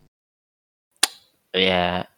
[1.53, 2.09] Ya.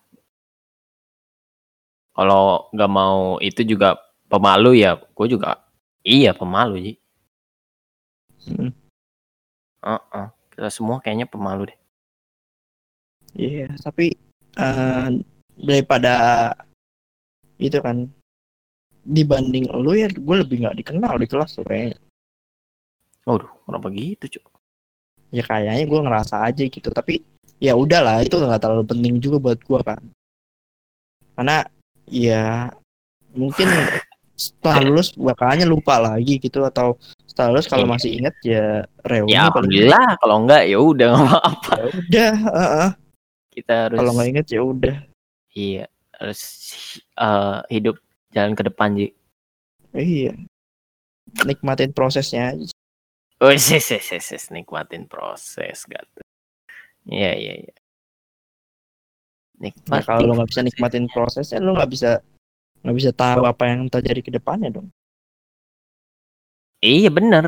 [2.16, 4.00] Kalau nggak mau itu juga
[4.32, 5.60] pemalu ya, gue juga
[6.08, 6.94] iya pemalu, Ji.
[8.48, 8.72] Hmm.
[9.84, 10.37] Heeh.
[10.58, 11.80] Kita semua kayaknya pemalu deh.
[13.38, 14.18] Iya, tapi
[14.58, 15.10] eh,
[15.54, 16.14] daripada
[17.62, 18.10] itu kan
[19.06, 22.02] dibanding lu ya, gue lebih nggak dikenal di kelas tuh kayaknya.
[23.30, 24.58] Waduh, kenapa gitu, Cuk?
[25.32, 27.20] ya kayaknya gue ngerasa aja gitu tapi
[27.60, 30.02] ya udahlah itu nggak terlalu penting juga buat gue kan
[31.36, 31.58] karena
[32.08, 32.72] ya
[33.36, 33.68] mungkin
[34.38, 36.96] setelah lulus bakalannya lupa lagi gitu atau
[37.46, 37.94] lulus kalau Iya.
[37.94, 38.66] masih ingat ya
[39.06, 41.72] reuni Ya paling alhamdulillah, kalau enggak ya udah nggak apa-apa.
[41.78, 42.90] ya udah heeh.
[43.54, 44.96] Kita harus kalau nggak inget ya udah
[45.54, 45.86] iya
[46.18, 46.42] harus
[47.14, 47.96] eh, hidup
[48.34, 49.08] jalan ke depan, Ji.
[49.94, 50.34] iya
[51.46, 52.74] nikmatin prosesnya aja.
[53.38, 56.22] Oh, yes, yes, yes, yes, nikmatin proses, gitu.
[57.06, 57.74] Iya, iya, iya.
[59.58, 60.06] Nah, Nikmatin.
[60.06, 62.12] kalau lo nggak bisa nikmatin prosesnya lo nggak bisa
[62.82, 64.90] nggak bisa tahu apa yang terjadi ke depannya dong
[66.82, 67.46] Iya, bener.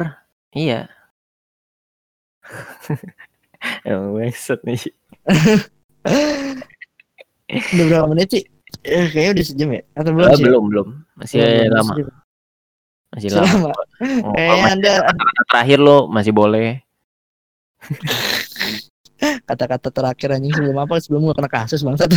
[0.51, 0.89] Iya.
[3.87, 4.81] Emang bangsat nih.
[7.73, 8.43] Udah berapa menit sih?
[8.85, 9.81] Eh, kayaknya udah sejam ya?
[9.97, 10.43] Atau belum Ah, sih?
[10.45, 10.87] belum, belum.
[11.17, 11.93] Masih Belum, lama.
[11.93, 12.07] sejam.
[13.09, 13.67] Masih Masih lama.
[13.73, 13.83] lama.
[14.23, 16.79] Oh, Eh, Anda kata terakhir lo masih boleh.
[19.45, 20.95] kata-kata terakhir anjing sebelum apa?
[21.01, 22.07] Sebelum gua kena kasus bangsat.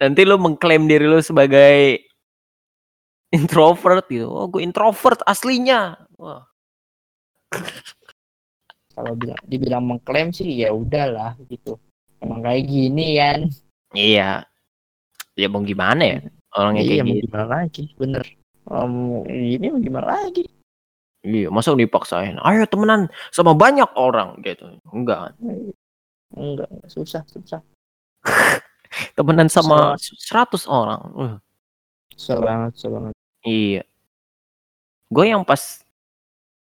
[0.00, 2.00] Nanti lo mengklaim diri lo sebagai
[3.36, 4.28] introvert gitu.
[4.28, 5.96] Oh, gue introvert aslinya.
[6.18, 6.46] Wah.
[8.96, 11.76] Kalau bilang dibilang mengklaim sih ya udahlah gitu.
[12.20, 13.40] Emang kayak gini kan.
[13.92, 14.48] Iya.
[15.36, 16.18] Ya mau gimana ya?
[16.56, 17.24] Orangnya iya, kayak mau gitu.
[17.28, 17.84] gimana lagi?
[18.00, 18.24] Bener.
[18.66, 18.94] Om,
[19.28, 20.48] ini mau gimana lagi?
[21.26, 22.40] Iya, masa dipaksain?
[22.40, 24.80] Ayo temenan sama banyak orang gitu.
[24.88, 25.36] Enggak.
[26.32, 27.60] Enggak, enggak, susah, susah.
[29.18, 31.02] Temenan sama 100 orang.
[31.12, 31.34] Uh,
[32.14, 33.14] Susah banget, susah banget.
[33.42, 33.82] iya.
[35.10, 35.86] Gue yang pas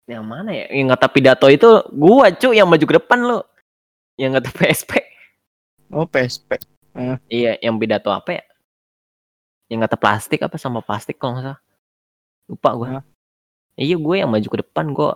[0.05, 0.67] yang mana ya?
[0.69, 3.41] Yang kata pidato itu gua cu yang maju ke depan lo.
[4.21, 4.93] Yang kata PSP.
[5.93, 6.61] Oh, PSP.
[7.27, 8.45] Iya, yang pidato apa ya?
[9.73, 11.61] Yang kata plastik apa sama plastik kalau nggak salah.
[12.47, 12.89] Lupa gue.
[13.01, 13.05] Hah?
[13.81, 15.11] Iya, gue yang maju ke depan gue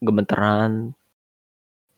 [0.00, 0.94] gemeteran.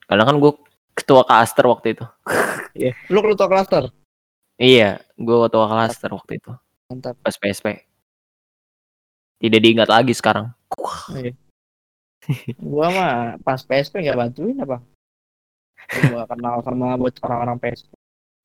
[0.08, 0.52] Karena kan gue
[0.96, 2.06] ketua klaster waktu itu.
[2.78, 2.94] Iya.
[3.10, 3.90] Lu ketua klaster.
[4.54, 6.52] Iya, gue ketua klaster waktu itu.
[6.88, 7.20] Mantap.
[7.20, 7.84] Pas PSP.
[9.44, 10.48] Tidak diingat lagi sekarang.
[12.64, 14.80] Gua mah pas PSP nggak bantuin apa?
[16.08, 17.92] Gua kenal sama buat orang-orang PSP.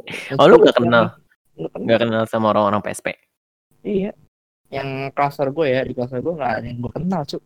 [0.36, 1.16] Oh, lu nggak kenal?
[1.56, 2.24] Nggak kenal.
[2.28, 3.16] Sama orang-orang PSP.
[3.88, 4.12] Iya.
[4.68, 7.44] Yang klaster gue ya, di klaster gue nggak ada yang gue kenal, Cuk.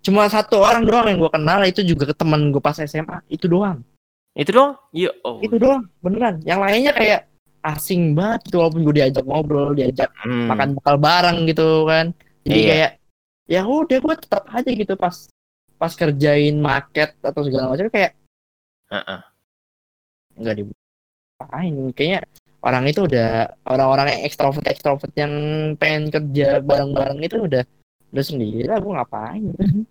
[0.00, 3.20] Cuma satu orang doang yang gue kenal, itu juga ke temen gue pas SMA.
[3.28, 3.84] Itu doang.
[4.32, 4.78] Itu dong?
[4.94, 5.10] Iya.
[5.26, 5.42] Oh.
[5.42, 6.40] Itu doang, beneran.
[6.46, 7.27] Yang lainnya kayak
[7.62, 10.48] asing banget gitu, walaupun gue diajak ngobrol, diajak Hmm.
[10.50, 12.14] makan bakal bareng gitu kan.
[12.46, 12.68] Jadi Iya.
[12.70, 12.90] kayak
[13.48, 15.16] ya udah gue tetap aja gitu pas
[15.74, 18.12] pas kerjain market atau segala macam kayak
[18.92, 19.20] Heeh.
[20.36, 22.20] nggak dibukain kayaknya
[22.60, 23.28] orang itu udah
[23.64, 25.32] orang-orang yang ekstrovert ekstrovert yang
[25.78, 27.62] pengen kerja bareng-bareng itu udah
[28.10, 29.44] udah sendiri lah gue ngapain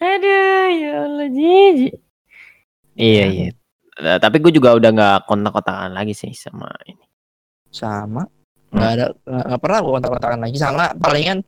[0.00, 1.94] Aduh, ya Allah, jijik.
[3.00, 3.48] Iya, iya.
[3.96, 7.04] Eh, Tapi gue juga udah nggak kontak-kontakan lagi sih sama ini.
[7.70, 8.26] sama
[8.68, 11.38] nggak ada nggak nggak pernah gue kontak-kontakan lagi sama palingan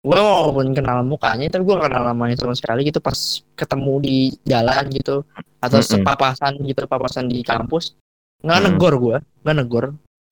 [0.00, 3.16] gue walaupun kenal mukanya tapi gue kenal namanya sama sekali gitu pas
[3.52, 5.20] ketemu di jalan gitu
[5.58, 5.90] atau Mm-mm.
[6.00, 7.92] sepapasan gitu papasan di kampus
[8.40, 8.64] nggak Mm.
[8.66, 9.84] negor gue nggak negor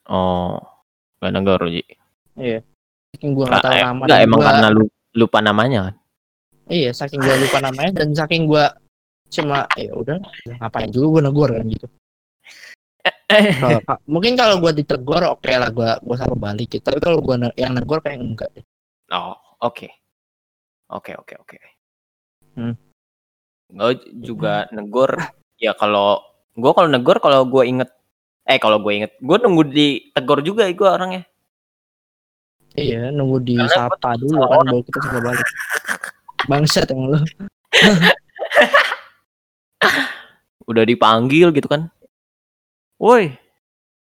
[0.05, 0.61] Oh,
[1.19, 1.81] gak negor, Ji.
[2.37, 5.95] saking gue nggak tahu Ah, nama Enggak, dan emang gua- karena lu lupa namanya kan?
[6.67, 8.65] iya saking gue lupa namanya dan saking gue
[9.35, 10.17] cuma ya udah
[10.63, 11.87] ngapain juga gue negor kan gitu
[13.35, 17.19] Kalau- ka- mungkin kalau gue ditegur oke lah gue gue sama balik gitu tapi kalau
[17.19, 18.65] gue yang negor kayak enggak deh.
[19.11, 19.91] Oh, oke.
[20.89, 21.57] Oke, oke, oke.
[22.55, 22.75] Hmm.
[23.69, 25.19] Gue juga negor,
[25.59, 26.23] ya kalau
[26.55, 27.91] gue kalau negor kalau gue inget,
[28.47, 31.23] eh kalau gue inget, gue nunggu ditegur juga gue orangnya.
[32.75, 35.49] iya nunggu di Karena gua sapa tuh dulu kan baru kita coba balik
[36.45, 37.19] bangsat emang lu
[40.65, 41.93] Udah dipanggil gitu kan.
[42.97, 43.35] Woi,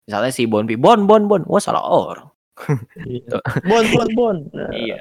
[0.06, 2.28] misalnya si Bonpi, Bon, Bon, Bon, wah salah orang.
[3.08, 3.40] Iya.
[3.70, 5.00] bon bon bon Nah, Iya.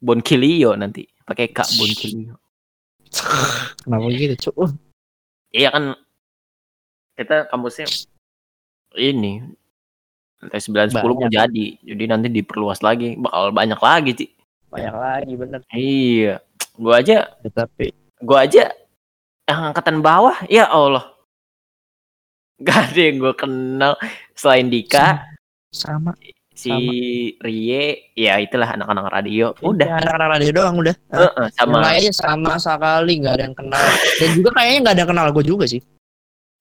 [0.00, 2.34] Bon Kilio nanti, pakai kak Bon Kilio.
[3.84, 4.72] kenapa gitu cuk Uh,
[5.48, 5.96] Iya kan
[7.16, 7.88] kita kampusnya
[9.00, 9.40] ini
[10.38, 11.66] lantai 9 10 mau jadi.
[11.82, 14.26] Jadi nanti diperluas lagi, bakal banyak lagi, Ci.
[14.68, 16.44] banyak lagi bener Iya.
[16.78, 17.90] Gua aja, tapi
[18.22, 18.70] gua aja
[19.48, 21.08] yang angkatan bawah, ya Allah.
[22.66, 23.92] Gak ada yang gue kenal
[24.36, 25.24] selain Dika,
[25.72, 26.12] sama
[26.58, 26.74] si
[27.38, 29.54] Rie, ya itulah anak-anak radio.
[29.54, 29.88] Iya, Udah.
[30.02, 33.84] anak-anak radio doang udah Heeh, Yang sama lainnya sama sekali nggak ada yang kenal
[34.18, 35.80] dan juga kayaknya nggak ada yang kenal gue juga sih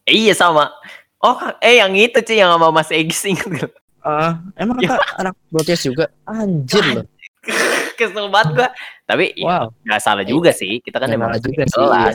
[0.06, 0.70] iya sama.
[1.18, 3.74] Oh, eh yang itu sih yang sama Mas Egis inget gak?
[4.06, 4.94] Ah, emang Ya.
[4.94, 7.06] kak anak broadcast juga anjir loh
[7.98, 8.70] Kesel banget gua.
[9.10, 10.78] Tapi ya, wow nggak salah juga sih.
[10.86, 12.14] Kita kan emang salah juga sih, iya.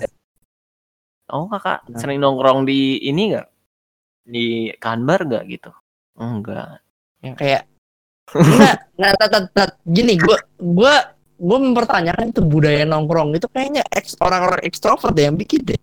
[1.32, 1.96] Oh kakak Nah.
[1.96, 3.48] sering nongkrong di ini nggak?
[4.24, 5.72] Di kanbar nggak gitu?
[6.14, 6.78] Enggak.
[7.22, 7.62] yang kayak
[8.28, 10.94] nggak nggak tat, tat, gini gue gue
[11.38, 15.78] gue mempertanyakan itu budaya nongkrong itu kayaknya eks, orang-orang ekstrovert deh yang bikin deh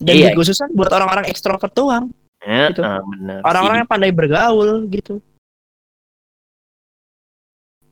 [0.00, 0.32] dan Iya.
[0.32, 2.08] dikhususkan buat orang-orang ekstrovert doang
[2.40, 2.80] Ya, Gitu.
[2.80, 3.44] bener.
[3.44, 5.20] orang-orang yang pandai bergaul gitu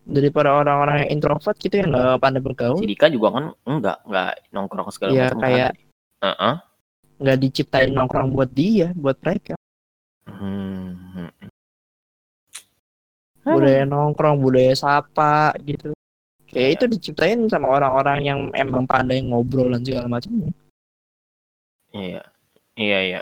[0.03, 4.29] daripada orang-orang yang introvert gitu yang nggak pandai bergaul si Dika juga kan enggak enggak
[4.49, 5.41] nongkrong segala Iya, macam.
[5.45, 5.88] kayak- kan.
[6.19, 6.55] Heeh.
[7.19, 9.55] nggak diciptain nongkrong buat dia buat mereka
[10.29, 11.31] Hmm.
[13.43, 15.91] budaya nongkrong budaya sapa gitu
[16.47, 20.53] kayak itu diciptain sama orang-orang yang emang pandai ngobrol dan segala macam
[21.89, 22.21] Iya,
[22.77, 23.21] iya, iya.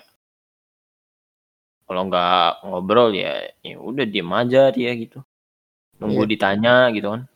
[1.86, 5.22] Kalau nggak ngobrol ya, ya udah diem aja dia gitu.
[6.02, 6.30] Nunggu Iya.
[6.34, 7.30] ditanya gitu kan.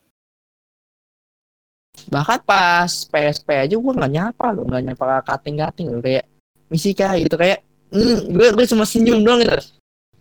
[2.08, 6.24] Bahkan pas PSP aja gue nggak nyapa loh nggak nyapa kating kating loh kayak
[6.70, 9.52] Misika gitu kayak mm, gue gue cuma senyum doang gitu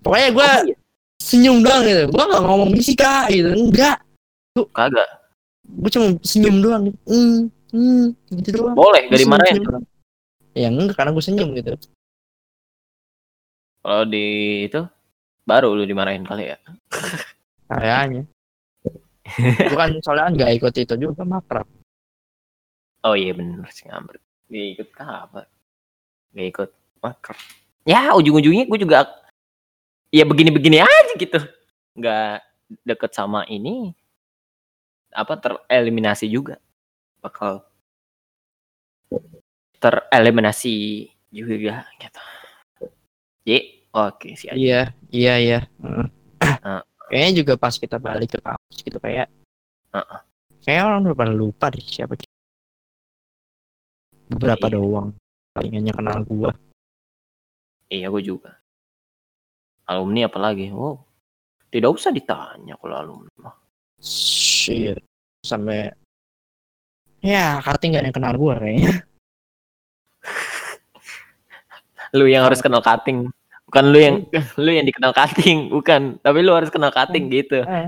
[0.01, 0.75] pokoknya gue Oh, iya.
[1.21, 3.97] senyum doang gitu gue nggak ngomong Misika gitu enggak
[4.73, 5.07] Kagak.
[5.63, 6.97] gue cuma senyum doang gitu.
[7.05, 7.39] mm,
[7.71, 8.05] mm,
[8.35, 9.61] gitu doang Boleh, gak dimarahin.
[9.61, 9.85] doang.
[10.51, 11.71] ya enggak karena gue senyum gitu
[13.79, 14.25] Kalau di
[14.65, 14.81] itu
[15.41, 16.57] baru lu dimarahin kali ya.
[17.65, 18.27] kayaknya
[19.37, 21.67] gue kan soalnya nggak ikut itu juga makrab
[23.03, 24.19] Oh iya bener sih ngambret.
[24.51, 25.47] Dia ikut kabar.
[26.35, 26.69] Gak ikut
[26.99, 27.35] maker.
[27.87, 29.07] Ya ujung-ujungnya gue juga
[30.11, 31.39] ya begini-begini aja gitu.
[31.95, 32.43] Nggak
[32.83, 33.95] deket sama ini.
[35.15, 36.59] Apa tereliminasi juga.
[37.23, 37.63] Bakal
[39.79, 42.21] tereliminasi juga gitu.
[43.47, 43.59] Jadi
[43.95, 44.59] oke sih aja.
[44.59, 45.59] iya iya iya.
[47.09, 49.27] Kayaknya juga pas kita balik ke kampus gitu kayak
[49.89, 50.19] Heeh.
[50.61, 52.13] kayak orang udah pada lupa deh siapa
[54.29, 54.75] beberapa Iya.
[54.77, 55.09] doang
[55.51, 56.53] palingannya kenal gua
[57.89, 58.53] Iya gue juga.
[59.89, 60.69] Alumni apalagi.
[60.69, 61.01] Oh.
[61.73, 63.57] Tidak usah ditanya kalau alumni mah.
[63.99, 65.01] shit
[65.41, 65.89] sampai
[67.19, 69.03] ya karting gak ada yang kenal gua kayaknya
[72.17, 73.27] lu yang harus kenal cutting
[73.69, 74.15] bukan lu yang
[74.65, 76.17] lu yang dikenal cutting bukan.
[76.25, 77.61] Tapi lu harus kenal cutting gitu.
[77.61, 77.87] Eh,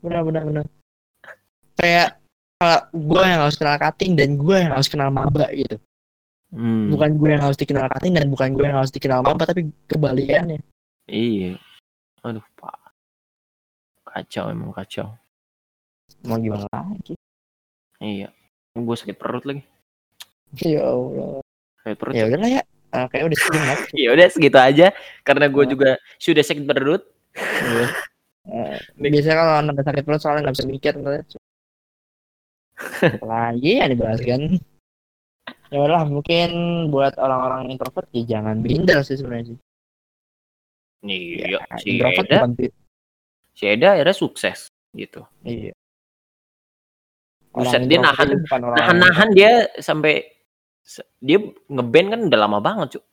[0.00, 0.64] benar benar benar.
[1.76, 2.16] Kayak
[2.56, 5.76] kalau gua yang harus kenal cutting dan gua yang harus kenal maba gitu.
[6.54, 9.74] Hmm, bukan gue yang harus dikenal cutting dan bukan gue yang harus dikenal maba tapi
[9.90, 10.62] kebalikannya.
[11.10, 11.58] Iya.
[12.22, 12.94] Aduh pak.
[14.06, 15.18] Kacau emang kacau.
[16.22, 17.18] Mau gimana lagi?
[17.98, 18.30] Iya.
[18.78, 19.66] Gue sakit perut lagi.
[20.62, 21.42] Ya Allah.
[21.82, 22.30] Sakit perut ya?
[22.30, 22.62] udahlah ya
[22.94, 24.86] Ah, kayak udah sering banget ya udah segitu aja.
[25.20, 25.68] Karena gue Oh.
[25.68, 27.02] juga sudah sakit perut
[27.34, 27.86] Iya.
[28.44, 30.94] Eh, biasanya kalau anda sakit perut soalnya nggak bisa mikir
[33.20, 34.42] lagi ya dibahas kan?
[35.70, 36.50] Ya udahlah mungkin
[36.88, 39.58] buat orang-orang introvert ya jangan minder sih sebenarnya sih.
[41.04, 42.36] Iya Ya, si introvert Eda.
[42.38, 42.52] bukan
[43.52, 44.58] si Eda akhirnya sukses
[44.92, 45.26] gitu.
[45.42, 45.74] Iya.
[47.50, 50.26] Buset, dia nahan- itu bukan orang nahan nahan dia sampai
[51.18, 53.04] dia ngeband kan udah lama banget cuy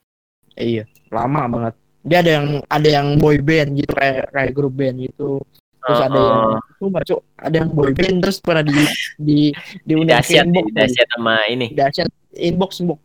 [0.60, 5.00] iya lama banget dia ada yang ada yang boy band gitu kayak kayak grup band
[5.00, 5.40] gitu
[5.82, 6.42] terus ada yang
[6.78, 8.74] Sumpah, Cuk, ada yang boy band terus pernah di
[9.18, 9.38] di
[9.82, 13.00] di dahsyat inbox dahsyat sama ini dahsyat inbox inbox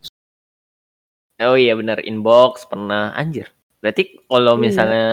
[1.38, 3.46] Oh iya benar inbox pernah anjir.
[3.78, 4.62] Berarti kalau Iya.
[4.66, 5.08] misalnya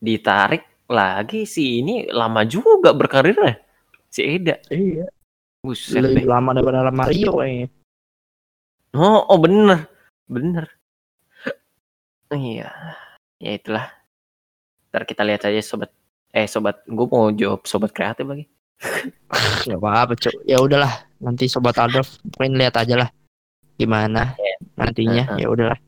[0.00, 3.60] ditarik lagi si ini lama juga berkarirnya.
[4.08, 4.56] Si Eda.
[4.72, 5.04] iya
[5.60, 6.32] Buset lebih deh.
[6.32, 7.68] lama daripada Mario kayaknya
[8.96, 9.88] Oh, oh bener.
[10.28, 10.64] Bener.
[12.28, 12.68] Iya.
[13.40, 13.86] Ya itulah.
[14.92, 15.92] Ntar kita lihat aja sobat.
[16.32, 18.44] Eh sobat, gue mau jawab sobat kreatif lagi.
[19.66, 20.14] nggak apa-apa
[20.46, 23.10] ya udahlah nanti sobat Adolf mungkin lihat aja lah
[23.74, 24.38] gimana
[24.78, 25.42] nantinya Heeh.
[25.42, 25.78] ya udahlah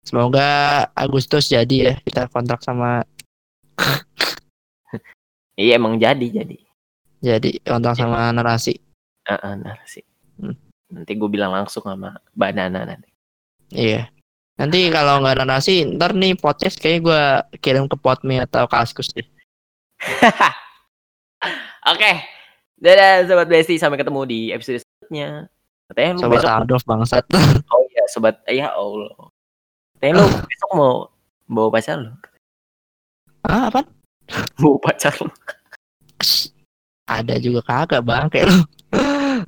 [0.00, 0.48] semoga
[0.96, 3.04] Agustus jadi ya kita kontrak sama
[5.60, 6.56] Iya emang jadi jadi.
[7.20, 8.80] jadi kontrak sama narasi
[9.28, 10.04] Heeh, nah sih.
[10.40, 10.56] Hmm.
[10.88, 13.08] Nanti gue bilang langsung sama Banana nanti.
[13.68, 14.08] iya
[14.56, 17.22] nanti kalau nggak narasi ntar nih podcast kayak gue
[17.60, 19.22] kirim ke Potme atau Kaskus deh
[21.88, 22.12] Oke.
[22.78, 25.50] Dadah sobat Besti sampai ketemu di episode selanjutnya.
[25.88, 27.24] Katanya lu sobat besok Adolf bangsat
[27.74, 29.30] Oh iya sobat ya Allah.
[29.96, 30.94] Katanya lu besok mau
[31.46, 32.12] bawa pacar lu.
[33.42, 33.80] ah apa
[34.58, 35.30] Bawa pacar lu.
[37.08, 38.60] ada juga kagak bang kayak lu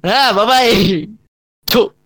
[0.07, 1.05] ah bye
[1.71, 2.00] bye cuk